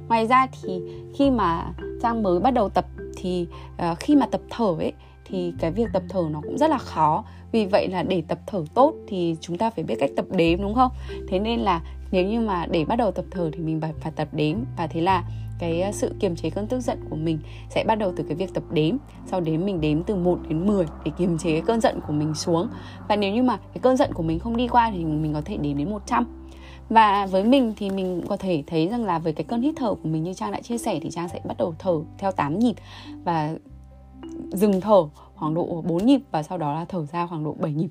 ngoài 0.08 0.26
ra 0.26 0.46
thì 0.62 0.80
khi 1.14 1.30
mà 1.30 1.72
trang 2.02 2.22
mới 2.22 2.40
bắt 2.40 2.50
đầu 2.50 2.68
tập 2.68 2.86
thì 3.16 3.46
uh, 3.92 3.98
khi 3.98 4.16
mà 4.16 4.26
tập 4.26 4.40
thở 4.50 4.74
ấy 4.78 4.92
thì 5.24 5.52
cái 5.58 5.70
việc 5.70 5.88
tập 5.92 6.02
thở 6.08 6.22
nó 6.30 6.40
cũng 6.40 6.58
rất 6.58 6.70
là 6.70 6.78
khó. 6.78 7.24
Vì 7.52 7.66
vậy 7.66 7.88
là 7.88 8.02
để 8.02 8.22
tập 8.28 8.38
thở 8.46 8.64
tốt 8.74 8.94
thì 9.08 9.36
chúng 9.40 9.58
ta 9.58 9.70
phải 9.70 9.84
biết 9.84 9.94
cách 10.00 10.10
tập 10.16 10.24
đếm 10.30 10.62
đúng 10.62 10.74
không? 10.74 10.92
Thế 11.28 11.38
nên 11.38 11.60
là 11.60 11.80
nếu 12.10 12.26
như 12.26 12.40
mà 12.40 12.66
để 12.66 12.84
bắt 12.84 12.96
đầu 12.96 13.10
tập 13.10 13.24
thở 13.30 13.50
thì 13.52 13.58
mình 13.58 13.80
phải, 13.80 13.92
phải 14.00 14.12
tập 14.16 14.28
đếm. 14.32 14.56
Và 14.76 14.86
thế 14.86 15.00
là 15.00 15.24
cái 15.58 15.80
ờ, 15.80 15.92
sự 15.92 16.12
kiềm 16.20 16.36
chế 16.36 16.50
cơn 16.50 16.66
tức 16.66 16.80
giận 16.80 16.98
của 17.10 17.16
mình 17.16 17.38
sẽ 17.70 17.84
bắt 17.84 17.94
đầu 17.94 18.12
từ 18.16 18.24
cái 18.24 18.36
việc 18.36 18.54
tập 18.54 18.62
đếm. 18.70 18.96
Sau 19.26 19.40
đến 19.40 19.66
mình 19.66 19.80
đếm 19.80 20.02
từ 20.02 20.14
1 20.14 20.38
đến 20.48 20.66
10 20.66 20.86
để 21.04 21.12
kiềm 21.18 21.38
chế 21.38 21.50
cái 21.52 21.62
cơn 21.66 21.80
giận 21.80 22.00
của 22.06 22.12
mình 22.12 22.34
xuống. 22.34 22.68
Và 23.08 23.16
nếu 23.16 23.32
như 23.32 23.42
mà 23.42 23.56
cái 23.56 23.78
cơn 23.82 23.96
giận 23.96 24.12
của 24.12 24.22
mình 24.22 24.38
không 24.38 24.56
đi 24.56 24.68
qua 24.68 24.90
thì 24.90 25.04
mình 25.04 25.32
có 25.32 25.42
thể 25.44 25.56
đếm 25.56 25.76
đến 25.76 25.90
100 25.90 26.43
và 26.88 27.26
với 27.26 27.44
mình 27.44 27.72
thì 27.76 27.90
mình 27.90 28.22
có 28.28 28.36
thể 28.36 28.62
thấy 28.66 28.88
rằng 28.88 29.04
là 29.04 29.18
với 29.18 29.32
cái 29.32 29.44
cơn 29.44 29.62
hít 29.62 29.74
thở 29.76 29.94
của 29.94 30.08
mình 30.08 30.22
như 30.22 30.34
trang 30.34 30.52
đã 30.52 30.60
chia 30.60 30.78
sẻ 30.78 30.98
thì 31.02 31.10
trang 31.10 31.28
sẽ 31.28 31.40
bắt 31.44 31.56
đầu 31.58 31.74
thở 31.78 32.00
theo 32.18 32.32
8 32.32 32.58
nhịp 32.58 32.74
và 33.24 33.54
dừng 34.52 34.80
thở 34.80 35.02
khoảng 35.34 35.54
độ 35.54 35.82
4 35.86 36.06
nhịp 36.06 36.20
và 36.30 36.42
sau 36.42 36.58
đó 36.58 36.74
là 36.74 36.84
thở 36.84 37.06
ra 37.12 37.26
khoảng 37.26 37.44
độ 37.44 37.56
7 37.60 37.72
nhịp. 37.72 37.88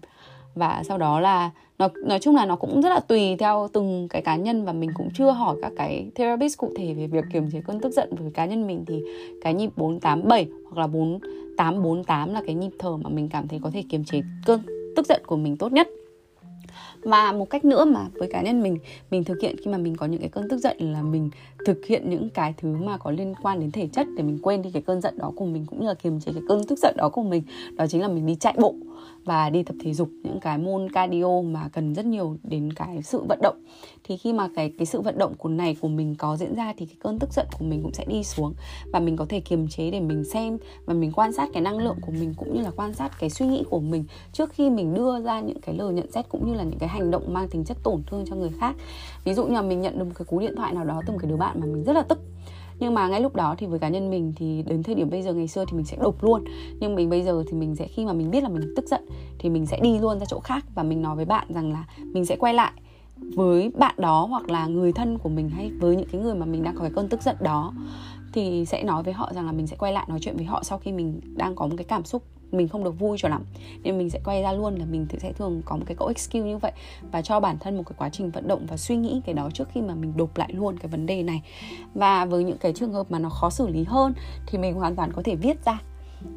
Và 0.55 0.83
sau 0.87 0.97
đó 0.97 1.19
là 1.19 1.51
nó, 1.77 1.89
nói 2.05 2.19
chung 2.19 2.35
là 2.35 2.45
nó 2.45 2.55
cũng 2.55 2.81
rất 2.81 2.89
là 2.89 2.99
tùy 2.99 3.35
theo 3.35 3.67
từng 3.73 4.07
cái 4.09 4.21
cá 4.21 4.35
nhân 4.35 4.65
và 4.65 4.73
mình 4.73 4.91
cũng 4.93 5.09
chưa 5.13 5.31
hỏi 5.31 5.55
các 5.61 5.71
cái 5.77 6.11
therapist 6.15 6.57
cụ 6.57 6.73
thể 6.77 6.93
về 6.93 7.07
việc 7.07 7.25
kiềm 7.33 7.51
chế 7.51 7.61
cơn 7.67 7.79
tức 7.79 7.93
giận. 7.93 8.15
Với 8.15 8.31
cá 8.31 8.45
nhân 8.45 8.67
mình 8.67 8.83
thì 8.87 9.01
cái 9.41 9.53
nhịp 9.53 9.69
487 9.75 10.47
hoặc 10.69 10.81
là 10.81 10.87
4848 10.87 12.33
là 12.33 12.41
cái 12.45 12.55
nhịp 12.55 12.71
thở 12.79 12.97
mà 12.97 13.09
mình 13.09 13.29
cảm 13.29 13.47
thấy 13.47 13.59
có 13.63 13.69
thể 13.73 13.83
kiềm 13.89 14.03
chế 14.03 14.21
cơn 14.45 14.61
tức 14.95 15.07
giận 15.07 15.21
của 15.25 15.37
mình 15.37 15.57
tốt 15.57 15.71
nhất 15.71 15.87
và 17.03 17.31
một 17.31 17.49
cách 17.49 17.65
nữa 17.65 17.85
mà 17.85 18.07
với 18.13 18.29
cá 18.31 18.41
nhân 18.41 18.63
mình 18.63 18.77
mình 19.11 19.23
thực 19.23 19.41
hiện 19.41 19.55
khi 19.57 19.71
mà 19.71 19.77
mình 19.77 19.95
có 19.95 20.05
những 20.05 20.19
cái 20.19 20.29
cơn 20.29 20.49
tức 20.49 20.57
giận 20.57 20.77
là 20.79 21.01
mình 21.01 21.29
thực 21.65 21.85
hiện 21.85 22.09
những 22.09 22.29
cái 22.29 22.53
thứ 22.57 22.75
mà 22.75 22.97
có 22.97 23.11
liên 23.11 23.33
quan 23.41 23.59
đến 23.59 23.71
thể 23.71 23.87
chất 23.87 24.07
để 24.17 24.23
mình 24.23 24.39
quên 24.41 24.61
đi 24.61 24.71
cái 24.71 24.81
cơn 24.81 25.01
giận 25.01 25.17
đó 25.17 25.31
của 25.35 25.45
mình, 25.45 25.65
cũng 25.65 25.79
như 25.79 25.87
là 25.87 25.93
kiềm 25.93 26.19
chế 26.19 26.31
cái 26.33 26.43
cơn 26.49 26.63
tức 26.63 26.79
giận 26.79 26.95
đó 26.97 27.09
của 27.09 27.23
mình, 27.23 27.43
đó 27.77 27.87
chính 27.87 28.01
là 28.01 28.07
mình 28.07 28.25
đi 28.25 28.35
chạy 28.35 28.53
bộ 28.57 28.75
và 29.25 29.49
đi 29.49 29.63
tập 29.63 29.75
thể 29.83 29.93
dục, 29.93 30.09
những 30.23 30.39
cái 30.39 30.57
môn 30.57 30.89
cardio 30.89 31.41
mà 31.41 31.69
cần 31.73 31.93
rất 31.93 32.05
nhiều 32.05 32.37
đến 32.43 32.73
cái 32.73 33.03
sự 33.03 33.23
vận 33.29 33.39
động. 33.41 33.63
Thì 34.03 34.17
khi 34.17 34.33
mà 34.33 34.49
cái 34.55 34.73
cái 34.77 34.85
sự 34.85 35.01
vận 35.01 35.17
động 35.17 35.33
của 35.37 35.49
này 35.49 35.77
của 35.81 35.87
mình 35.87 36.15
có 36.15 36.37
diễn 36.37 36.55
ra 36.55 36.73
thì 36.77 36.85
cái 36.85 36.95
cơn 36.99 37.19
tức 37.19 37.33
giận 37.33 37.47
của 37.59 37.65
mình 37.65 37.83
cũng 37.83 37.93
sẽ 37.93 38.05
đi 38.05 38.23
xuống. 38.23 38.53
Và 38.93 38.99
mình 38.99 39.17
có 39.17 39.25
thể 39.29 39.39
kiềm 39.39 39.67
chế 39.67 39.91
để 39.91 39.99
mình 39.99 40.23
xem 40.23 40.57
và 40.85 40.93
mình 40.93 41.11
quan 41.11 41.33
sát 41.33 41.49
cái 41.53 41.61
năng 41.61 41.77
lượng 41.77 41.97
của 42.01 42.11
mình 42.11 42.33
cũng 42.37 42.53
như 42.55 42.61
là 42.61 42.71
quan 42.75 42.93
sát 42.93 43.11
cái 43.19 43.29
suy 43.29 43.45
nghĩ 43.45 43.63
của 43.69 43.79
mình 43.79 44.05
trước 44.33 44.53
khi 44.53 44.69
mình 44.69 44.93
đưa 44.93 45.21
ra 45.21 45.39
những 45.39 45.61
cái 45.61 45.75
lời 45.75 45.93
nhận 45.93 46.11
xét 46.11 46.29
cũng 46.29 46.47
như 46.47 46.53
là 46.53 46.63
những 46.63 46.79
cái 46.79 46.89
hành 46.89 47.11
động 47.11 47.33
mang 47.33 47.47
tính 47.49 47.63
chất 47.65 47.77
tổn 47.83 48.03
thương 48.07 48.25
cho 48.29 48.35
người 48.35 48.51
khác. 48.59 48.75
Ví 49.23 49.33
dụ 49.33 49.45
như 49.45 49.53
là 49.53 49.61
mình 49.61 49.81
nhận 49.81 49.99
được 49.99 50.05
một 50.05 50.13
cái 50.15 50.25
cú 50.25 50.39
điện 50.39 50.55
thoại 50.55 50.73
nào 50.73 50.85
đó 50.85 51.01
từ 51.05 51.13
một 51.13 51.19
cái 51.21 51.29
đứa 51.29 51.37
bạn 51.37 51.59
mà 51.59 51.65
mình 51.65 51.83
rất 51.83 51.93
là 51.93 52.01
tức 52.01 52.19
nhưng 52.79 52.93
mà 52.93 53.07
ngay 53.07 53.21
lúc 53.21 53.35
đó 53.35 53.55
thì 53.57 53.67
với 53.67 53.79
cá 53.79 53.89
nhân 53.89 54.09
mình 54.09 54.33
thì 54.35 54.63
đến 54.67 54.83
thời 54.83 54.95
điểm 54.95 55.09
bây 55.09 55.21
giờ 55.21 55.33
ngày 55.33 55.47
xưa 55.47 55.65
thì 55.67 55.77
mình 55.77 55.85
sẽ 55.85 55.97
đục 56.01 56.23
luôn. 56.23 56.43
Nhưng 56.79 56.95
mình 56.95 57.09
bây 57.09 57.21
giờ 57.21 57.43
thì 57.47 57.53
mình 57.53 57.75
sẽ, 57.75 57.87
khi 57.87 58.05
mà 58.05 58.13
mình 58.13 58.31
biết 58.31 58.43
là 58.43 58.49
mình 58.49 58.73
tức 58.75 58.85
giận 58.87 59.05
thì 59.39 59.49
mình 59.49 59.65
sẽ 59.65 59.79
đi 59.79 59.99
luôn 59.99 60.19
ra 60.19 60.25
chỗ 60.25 60.39
khác 60.39 60.65
và 60.75 60.83
mình 60.83 61.01
nói 61.01 61.15
với 61.15 61.25
bạn 61.25 61.47
rằng 61.49 61.71
là 61.71 61.85
mình 62.13 62.25
sẽ 62.25 62.35
quay 62.35 62.53
lại 62.53 62.71
với 63.35 63.71
bạn 63.77 63.95
đó 63.97 64.25
hoặc 64.29 64.49
là 64.49 64.67
người 64.67 64.93
thân 64.93 65.17
của 65.17 65.29
mình 65.29 65.49
hay 65.49 65.71
với 65.79 65.95
những 65.95 66.07
cái 66.11 66.21
người 66.21 66.35
mà 66.35 66.45
mình 66.45 66.63
đang 66.63 66.75
có 66.75 66.81
cái 66.81 66.91
cơn 66.95 67.09
tức 67.09 67.21
giận 67.21 67.35
đó 67.39 67.73
thì 68.33 68.65
sẽ 68.65 68.83
nói 68.83 69.03
với 69.03 69.13
họ 69.13 69.33
rằng 69.33 69.45
là 69.45 69.51
mình 69.51 69.67
sẽ 69.67 69.75
quay 69.79 69.93
lại 69.93 70.05
nói 70.09 70.19
chuyện 70.21 70.35
với 70.35 70.45
họ 70.45 70.63
sau 70.63 70.77
khi 70.77 70.91
mình 70.91 71.21
đang 71.35 71.55
có 71.55 71.67
một 71.67 71.75
cái 71.77 71.85
cảm 71.85 72.05
xúc 72.05 72.23
mình 72.51 72.67
không 72.67 72.83
được 72.83 72.99
vui 72.99 73.17
cho 73.19 73.29
lắm. 73.29 73.43
Nên 73.83 73.97
mình 73.97 74.09
sẽ 74.09 74.19
quay 74.25 74.41
ra 74.41 74.53
luôn 74.53 74.75
là 74.75 74.85
mình 74.85 75.07
sẽ 75.19 75.33
thường 75.33 75.61
có 75.65 75.75
một 75.75 75.83
cái 75.85 75.95
cỗ 75.95 76.07
excuse 76.07 76.39
như 76.39 76.57
vậy 76.57 76.71
và 77.11 77.21
cho 77.21 77.39
bản 77.39 77.57
thân 77.59 77.77
một 77.77 77.83
cái 77.85 77.95
quá 77.97 78.09
trình 78.09 78.31
vận 78.31 78.47
động 78.47 78.65
và 78.69 78.77
suy 78.77 78.95
nghĩ 78.95 79.21
cái 79.25 79.33
đó 79.33 79.49
trước 79.53 79.67
khi 79.73 79.81
mà 79.81 79.95
mình 79.95 80.13
đột 80.17 80.37
lại 80.37 80.53
luôn 80.53 80.77
cái 80.79 80.87
vấn 80.87 81.05
đề 81.05 81.23
này. 81.23 81.41
Và 81.93 82.25
với 82.25 82.43
những 82.43 82.57
cái 82.57 82.73
trường 82.73 82.93
hợp 82.93 83.11
mà 83.11 83.19
nó 83.19 83.29
khó 83.29 83.49
xử 83.49 83.67
lý 83.67 83.83
hơn 83.83 84.13
thì 84.47 84.57
mình 84.57 84.73
hoàn 84.73 84.95
toàn 84.95 85.11
có 85.13 85.21
thể 85.25 85.35
viết 85.35 85.65
ra 85.65 85.81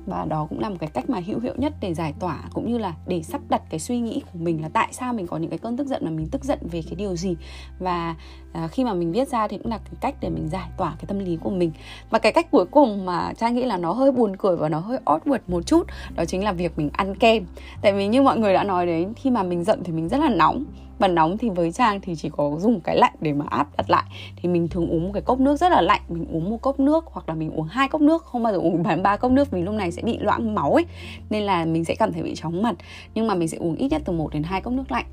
và 0.06 0.24
đó 0.24 0.46
cũng 0.50 0.60
là 0.60 0.68
một 0.68 0.76
cái 0.80 0.90
cách 0.94 1.10
mà 1.10 1.20
hữu 1.26 1.40
hiệu 1.40 1.54
nhất 1.56 1.72
để 1.80 1.94
giải 1.94 2.14
tỏa 2.20 2.42
cũng 2.54 2.72
như 2.72 2.78
là 2.78 2.94
để 3.06 3.22
sắp 3.22 3.40
đặt 3.48 3.62
cái 3.70 3.80
suy 3.80 4.00
nghĩ 4.00 4.22
của 4.32 4.38
mình 4.38 4.62
là 4.62 4.68
tại 4.68 4.88
sao 4.92 5.12
mình 5.12 5.26
có 5.26 5.36
những 5.36 5.50
cái 5.50 5.58
cơn 5.58 5.76
tức 5.76 5.86
giận 5.86 6.04
mà 6.04 6.10
mình 6.10 6.28
tức 6.28 6.44
giận 6.44 6.58
về 6.62 6.82
cái 6.82 6.94
điều 6.94 7.16
gì. 7.16 7.36
Và 7.78 8.14
à, 8.52 8.68
khi 8.68 8.84
mà 8.84 8.94
mình 8.94 9.12
viết 9.12 9.28
ra 9.28 9.48
thì 9.48 9.58
cũng 9.58 9.70
là 9.70 9.78
cái 9.78 9.94
cách 10.00 10.14
để 10.20 10.28
mình 10.28 10.48
giải 10.48 10.68
tỏa 10.76 10.90
cái 10.90 11.04
tâm 11.06 11.18
lý 11.18 11.36
của 11.36 11.50
mình. 11.50 11.72
Và 12.10 12.18
cái 12.18 12.32
cách 12.32 12.50
cuối 12.50 12.66
cùng 12.66 13.06
mà 13.06 13.32
cha 13.38 13.48
nghĩ 13.48 13.64
là 13.64 13.76
nó 13.76 13.92
hơi 13.92 14.12
buồn 14.12 14.36
cười 14.36 14.56
và 14.56 14.68
nó 14.68 14.78
hơi 14.78 14.98
awkward 15.04 15.38
một 15.46 15.66
chút 15.66 15.86
đó 16.16 16.24
chính 16.24 16.44
là 16.44 16.52
việc 16.52 16.78
mình 16.78 16.90
ăn 16.92 17.14
kem. 17.14 17.46
Tại 17.82 17.92
vì 17.92 18.06
như 18.06 18.22
mọi 18.22 18.38
người 18.38 18.52
đã 18.52 18.64
nói 18.64 18.86
đấy 18.86 19.06
khi 19.16 19.30
mà 19.30 19.42
mình 19.42 19.64
giận 19.64 19.84
thì 19.84 19.92
mình 19.92 20.08
rất 20.08 20.18
là 20.18 20.28
nóng 20.28 20.64
và 20.98 21.08
nóng 21.08 21.38
thì 21.38 21.50
với 21.50 21.72
trang 21.72 22.00
thì 22.00 22.16
chỉ 22.16 22.30
có 22.36 22.56
dùng 22.58 22.80
cái 22.80 22.96
lạnh 22.96 23.14
để 23.20 23.32
mà 23.32 23.44
áp 23.48 23.76
đặt 23.76 23.90
lại. 23.90 24.04
Thì 24.36 24.48
mình 24.48 24.68
thường 24.68 24.88
uống 24.90 25.04
một 25.04 25.10
cái 25.14 25.22
cốc 25.22 25.40
nước 25.40 25.56
rất 25.56 25.72
là 25.72 25.80
lạnh, 25.80 26.00
mình 26.08 26.26
uống 26.32 26.50
một 26.50 26.62
cốc 26.62 26.80
nước 26.80 27.04
hoặc 27.06 27.28
là 27.28 27.34
mình 27.34 27.50
uống 27.50 27.66
hai 27.66 27.88
cốc 27.88 28.00
nước, 28.00 28.24
không 28.24 28.42
bao 28.42 28.52
giờ 28.52 28.58
uống 28.58 28.82
bán 28.82 29.02
ba 29.02 29.16
cốc 29.16 29.32
nước 29.32 29.50
vì 29.50 29.62
lúc 29.62 29.74
này 29.74 29.92
sẽ 29.92 30.02
bị 30.02 30.18
loãng 30.18 30.54
máu 30.54 30.72
ấy, 30.72 30.84
nên 31.30 31.42
là 31.42 31.64
mình 31.64 31.84
sẽ 31.84 31.94
cảm 31.94 32.12
thấy 32.12 32.22
bị 32.22 32.34
chóng 32.34 32.62
mặt. 32.62 32.74
Nhưng 33.14 33.26
mà 33.26 33.34
mình 33.34 33.48
sẽ 33.48 33.58
uống 33.58 33.76
ít 33.76 33.88
nhất 33.88 34.02
từ 34.04 34.12
1 34.12 34.32
đến 34.32 34.42
hai 34.42 34.60
cốc 34.60 34.72
nước 34.72 34.92
lạnh. 34.92 35.06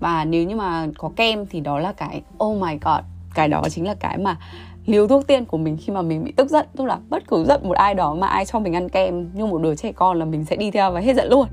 Và 0.00 0.24
nếu 0.24 0.44
như 0.44 0.56
mà 0.56 0.86
có 0.98 1.10
kem 1.16 1.46
thì 1.46 1.60
đó 1.60 1.78
là 1.78 1.92
cái 1.92 2.22
oh 2.44 2.62
my 2.62 2.78
god, 2.80 3.00
cái 3.34 3.48
đó 3.48 3.62
chính 3.70 3.86
là 3.86 3.94
cái 3.94 4.18
mà 4.18 4.38
liều 4.86 5.08
thuốc 5.08 5.26
tiên 5.26 5.44
của 5.44 5.58
mình 5.58 5.76
khi 5.80 5.92
mà 5.92 6.02
mình 6.02 6.24
bị 6.24 6.32
tức 6.32 6.50
giận. 6.50 6.66
Tức 6.76 6.84
là 6.84 6.98
bất 7.08 7.28
cứ 7.28 7.44
giận 7.44 7.68
một 7.68 7.76
ai 7.76 7.94
đó 7.94 8.14
mà 8.14 8.26
ai 8.26 8.44
cho 8.44 8.58
mình 8.58 8.72
ăn 8.72 8.88
kem 8.88 9.30
như 9.34 9.46
một 9.46 9.62
đứa 9.62 9.74
trẻ 9.74 9.92
con 9.92 10.18
là 10.18 10.24
mình 10.24 10.44
sẽ 10.44 10.56
đi 10.56 10.70
theo 10.70 10.92
và 10.92 11.00
hết 11.00 11.16
giận 11.16 11.30
luôn. 11.30 11.48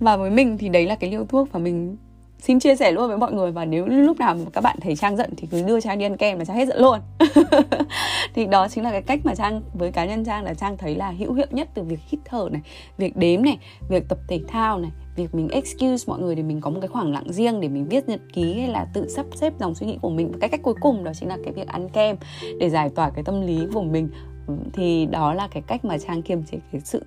Và 0.00 0.16
với 0.16 0.30
mình 0.30 0.58
thì 0.58 0.68
đấy 0.68 0.86
là 0.86 0.94
cái 0.94 1.10
liều 1.10 1.24
thuốc 1.24 1.52
và 1.52 1.58
mình 1.58 1.96
xin 2.38 2.60
chia 2.60 2.76
sẻ 2.76 2.92
luôn 2.92 3.08
với 3.08 3.18
mọi 3.18 3.32
người 3.32 3.52
và 3.52 3.64
nếu 3.64 3.86
lúc 3.86 4.18
nào 4.18 4.34
mà 4.34 4.50
các 4.52 4.60
bạn 4.60 4.76
thấy 4.80 4.96
trang 4.96 5.16
giận 5.16 5.30
thì 5.36 5.48
cứ 5.50 5.62
đưa 5.62 5.80
trang 5.80 5.98
đi 5.98 6.04
ăn 6.04 6.16
kem 6.16 6.38
và 6.38 6.44
trang 6.44 6.56
hết 6.56 6.68
giận 6.68 6.80
luôn. 6.80 6.98
Thì 8.34 8.46
đó 8.46 8.68
chính 8.68 8.84
là 8.84 8.90
cái 8.90 9.02
cách 9.02 9.20
mà 9.24 9.34
trang, 9.34 9.62
với 9.74 9.92
cá 9.92 10.04
nhân 10.04 10.24
trang 10.24 10.44
là 10.44 10.54
trang 10.54 10.76
thấy 10.76 10.96
là 10.96 11.10
hữu 11.10 11.32
hiệu 11.32 11.46
nhất 11.50 11.68
từ 11.74 11.82
việc 11.82 12.00
hít 12.08 12.20
thở 12.24 12.48
này, 12.52 12.62
việc 12.98 13.16
đếm 13.16 13.42
này, 13.42 13.58
việc 13.88 14.08
tập 14.08 14.18
thể 14.28 14.40
thao 14.48 14.78
này, 14.78 14.90
việc 15.16 15.34
mình 15.34 15.48
excuse 15.48 16.04
mọi 16.06 16.20
người 16.20 16.34
để 16.34 16.42
mình 16.42 16.60
có 16.60 16.70
một 16.70 16.78
cái 16.80 16.88
khoảng 16.88 17.12
lặng 17.12 17.32
riêng 17.32 17.60
để 17.60 17.68
mình 17.68 17.86
viết 17.88 18.08
nhật 18.08 18.20
ký 18.32 18.60
hay 18.60 18.68
là 18.68 18.86
tự 18.94 19.08
sắp 19.08 19.26
xếp 19.34 19.52
dòng 19.60 19.74
suy 19.74 19.86
nghĩ 19.86 19.98
của 20.02 20.10
mình. 20.10 20.30
Và 20.32 20.38
cái 20.40 20.48
cách 20.48 20.60
cuối 20.62 20.74
cùng 20.80 21.04
đó 21.04 21.12
chính 21.14 21.28
là 21.28 21.38
cái 21.44 21.52
việc 21.52 21.66
ăn 21.66 21.88
kem 21.88 22.16
để 22.60 22.70
giải 22.70 22.90
tỏa 22.94 23.10
cái 23.10 23.24
tâm 23.24 23.40
lý 23.40 23.58
của 23.74 23.82
mình. 23.82 24.08
Thì 24.72 25.06
đó 25.06 25.34
là 25.34 25.48
cái 25.50 25.62
cách 25.66 25.84
mà 25.84 25.98
trang 25.98 26.22
kiềm 26.22 26.42
chế 26.42 26.58
cái 26.72 26.80
sự 26.80 27.02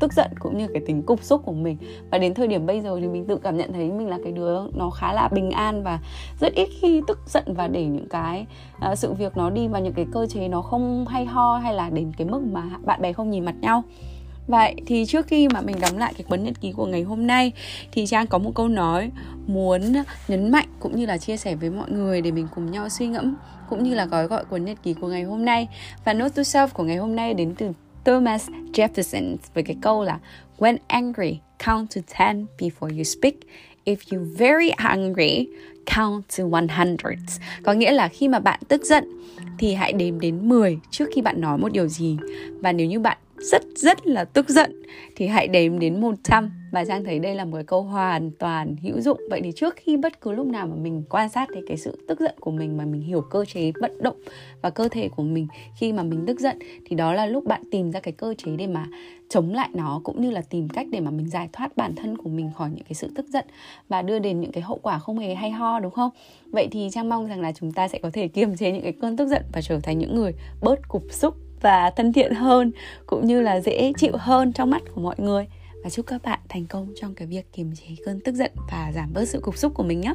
tức 0.00 0.12
giận 0.12 0.30
cũng 0.38 0.58
như 0.58 0.68
cái 0.68 0.82
tính 0.86 1.02
cục 1.02 1.22
xúc 1.22 1.42
của 1.44 1.52
mình 1.52 1.76
và 2.10 2.18
đến 2.18 2.34
thời 2.34 2.46
điểm 2.46 2.66
bây 2.66 2.80
giờ 2.80 2.98
thì 3.00 3.08
mình 3.08 3.24
tự 3.26 3.36
cảm 3.36 3.56
nhận 3.56 3.72
thấy 3.72 3.90
mình 3.90 4.08
là 4.08 4.18
cái 4.24 4.32
đứa 4.32 4.60
nó 4.74 4.90
khá 4.90 5.12
là 5.12 5.28
bình 5.28 5.50
an 5.50 5.82
và 5.82 5.98
rất 6.40 6.54
ít 6.54 6.68
khi 6.80 7.02
tức 7.06 7.18
giận 7.26 7.44
và 7.46 7.68
để 7.68 7.84
những 7.84 8.08
cái 8.08 8.46
uh, 8.90 8.98
sự 8.98 9.12
việc 9.12 9.36
nó 9.36 9.50
đi 9.50 9.68
vào 9.68 9.80
những 9.80 9.94
cái 9.94 10.06
cơ 10.12 10.26
chế 10.26 10.48
nó 10.48 10.62
không 10.62 11.06
hay 11.08 11.24
ho 11.24 11.56
hay 11.56 11.74
là 11.74 11.90
đến 11.90 12.12
cái 12.16 12.26
mức 12.26 12.42
mà 12.52 12.62
bạn 12.84 13.02
bè 13.02 13.12
không 13.12 13.30
nhìn 13.30 13.44
mặt 13.44 13.54
nhau 13.60 13.82
Vậy 14.46 14.74
thì 14.86 15.06
trước 15.06 15.26
khi 15.26 15.48
mà 15.48 15.60
mình 15.60 15.76
đóng 15.80 15.98
lại 15.98 16.14
cái 16.16 16.24
cuốn 16.28 16.44
nhật 16.44 16.60
ký 16.60 16.72
của 16.72 16.86
ngày 16.86 17.02
hôm 17.02 17.26
nay 17.26 17.52
thì 17.92 18.06
Trang 18.06 18.26
có 18.26 18.38
một 18.38 18.50
câu 18.54 18.68
nói 18.68 19.10
muốn 19.46 19.82
nhấn 20.28 20.50
mạnh 20.50 20.68
cũng 20.80 20.96
như 20.96 21.06
là 21.06 21.18
chia 21.18 21.36
sẻ 21.36 21.54
với 21.54 21.70
mọi 21.70 21.90
người 21.90 22.20
để 22.20 22.30
mình 22.30 22.48
cùng 22.54 22.70
nhau 22.70 22.88
suy 22.88 23.06
ngẫm 23.06 23.34
cũng 23.68 23.82
như 23.82 23.94
là 23.94 24.06
gói 24.06 24.26
gọi 24.26 24.44
cuốn 24.44 24.64
nhật 24.64 24.78
ký 24.82 24.94
của 24.94 25.08
ngày 25.08 25.22
hôm 25.22 25.44
nay. 25.44 25.68
Và 26.04 26.12
note 26.12 26.34
to 26.36 26.42
self 26.42 26.68
của 26.68 26.84
ngày 26.84 26.96
hôm 26.96 27.16
nay 27.16 27.34
đến 27.34 27.54
từ 27.58 27.72
Thomas 28.04 28.48
Jefferson 28.72 29.36
với 29.54 29.64
cái 29.64 29.76
câu 29.82 30.04
là 30.04 30.18
When 30.58 30.76
angry, 30.86 31.38
count 31.66 31.94
to 31.94 32.24
10 32.34 32.44
before 32.58 32.96
you 32.96 33.04
speak. 33.04 33.34
If 33.84 33.96
you 34.10 34.26
very 34.38 34.68
angry, 34.68 35.48
count 35.96 36.24
to 36.38 36.44
100. 36.44 36.96
Có 37.62 37.72
nghĩa 37.72 37.92
là 37.92 38.08
khi 38.08 38.28
mà 38.28 38.38
bạn 38.38 38.60
tức 38.68 38.84
giận 38.84 39.04
thì 39.58 39.74
hãy 39.74 39.92
đếm 39.92 40.20
đến 40.20 40.48
10 40.48 40.78
trước 40.90 41.08
khi 41.14 41.22
bạn 41.22 41.40
nói 41.40 41.58
một 41.58 41.72
điều 41.72 41.88
gì. 41.88 42.16
Và 42.60 42.72
nếu 42.72 42.86
như 42.86 43.00
bạn 43.00 43.18
rất 43.50 43.62
rất 43.76 44.06
là 44.06 44.24
tức 44.24 44.48
giận. 44.48 44.82
Thì 45.16 45.26
hãy 45.26 45.48
đếm 45.48 45.78
đến 45.78 46.00
100 46.00 46.50
và 46.72 46.84
Trang 46.84 47.04
thấy 47.04 47.18
đây 47.18 47.34
là 47.34 47.44
một 47.44 47.54
cái 47.54 47.64
câu 47.64 47.82
hoàn 47.82 48.30
toàn 48.38 48.76
hữu 48.82 49.00
dụng. 49.00 49.20
Vậy 49.30 49.40
thì 49.44 49.52
trước 49.52 49.74
khi 49.76 49.96
bất 49.96 50.20
cứ 50.20 50.32
lúc 50.32 50.46
nào 50.46 50.66
mà 50.66 50.74
mình 50.76 51.02
quan 51.10 51.28
sát 51.28 51.48
thấy 51.52 51.62
cái 51.68 51.76
sự 51.76 52.04
tức 52.08 52.20
giận 52.20 52.34
của 52.40 52.50
mình 52.50 52.76
mà 52.76 52.84
mình 52.84 53.00
hiểu 53.00 53.20
cơ 53.20 53.44
chế 53.44 53.72
vận 53.80 54.02
động 54.02 54.16
và 54.62 54.70
cơ 54.70 54.88
thể 54.88 55.08
của 55.08 55.22
mình 55.22 55.46
khi 55.78 55.92
mà 55.92 56.02
mình 56.02 56.24
tức 56.26 56.40
giận, 56.40 56.58
thì 56.86 56.96
đó 56.96 57.12
là 57.12 57.26
lúc 57.26 57.44
bạn 57.44 57.62
tìm 57.70 57.92
ra 57.92 58.00
cái 58.00 58.12
cơ 58.12 58.34
chế 58.38 58.56
để 58.56 58.66
mà 58.66 58.86
chống 59.28 59.54
lại 59.54 59.68
nó, 59.74 60.00
cũng 60.04 60.20
như 60.20 60.30
là 60.30 60.42
tìm 60.50 60.68
cách 60.68 60.86
để 60.90 61.00
mà 61.00 61.10
mình 61.10 61.28
giải 61.28 61.48
thoát 61.52 61.76
bản 61.76 61.94
thân 61.94 62.16
của 62.16 62.28
mình 62.28 62.50
khỏi 62.54 62.70
những 62.70 62.84
cái 62.84 62.94
sự 62.94 63.10
tức 63.16 63.26
giận 63.28 63.44
và 63.88 64.02
đưa 64.02 64.18
đến 64.18 64.40
những 64.40 64.52
cái 64.52 64.62
hậu 64.62 64.78
quả 64.82 64.98
không 64.98 65.18
hề 65.18 65.34
hay 65.34 65.50
ho, 65.50 65.80
đúng 65.80 65.92
không? 65.92 66.10
Vậy 66.46 66.68
thì 66.70 66.88
trang 66.92 67.08
mong 67.08 67.26
rằng 67.26 67.40
là 67.40 67.52
chúng 67.52 67.72
ta 67.72 67.88
sẽ 67.88 67.98
có 68.02 68.10
thể 68.12 68.28
kiềm 68.28 68.56
chế 68.56 68.72
những 68.72 68.82
cái 68.82 68.92
cơn 68.92 69.16
tức 69.16 69.28
giận 69.28 69.42
và 69.52 69.60
trở 69.62 69.80
thành 69.80 69.98
những 69.98 70.14
người 70.14 70.32
bớt 70.62 70.88
cục 70.88 71.02
xúc 71.10 71.34
và 71.64 71.90
thân 71.90 72.12
thiện 72.12 72.34
hơn, 72.34 72.72
cũng 73.06 73.26
như 73.26 73.40
là 73.40 73.60
dễ 73.60 73.92
chịu 73.98 74.12
hơn 74.18 74.52
trong 74.52 74.70
mắt 74.70 74.82
của 74.94 75.00
mọi 75.00 75.14
người. 75.18 75.46
Và 75.84 75.90
chúc 75.90 76.06
các 76.06 76.22
bạn 76.22 76.38
thành 76.48 76.66
công 76.66 76.88
trong 77.00 77.14
cái 77.14 77.28
việc 77.28 77.52
kiềm 77.52 77.72
chế 77.74 77.86
cơn 78.06 78.20
tức 78.20 78.34
giận 78.34 78.50
và 78.70 78.92
giảm 78.94 79.12
bớt 79.12 79.24
sự 79.24 79.40
cục 79.40 79.56
xúc 79.56 79.72
của 79.74 79.82
mình 79.82 80.00
nhé. 80.00 80.14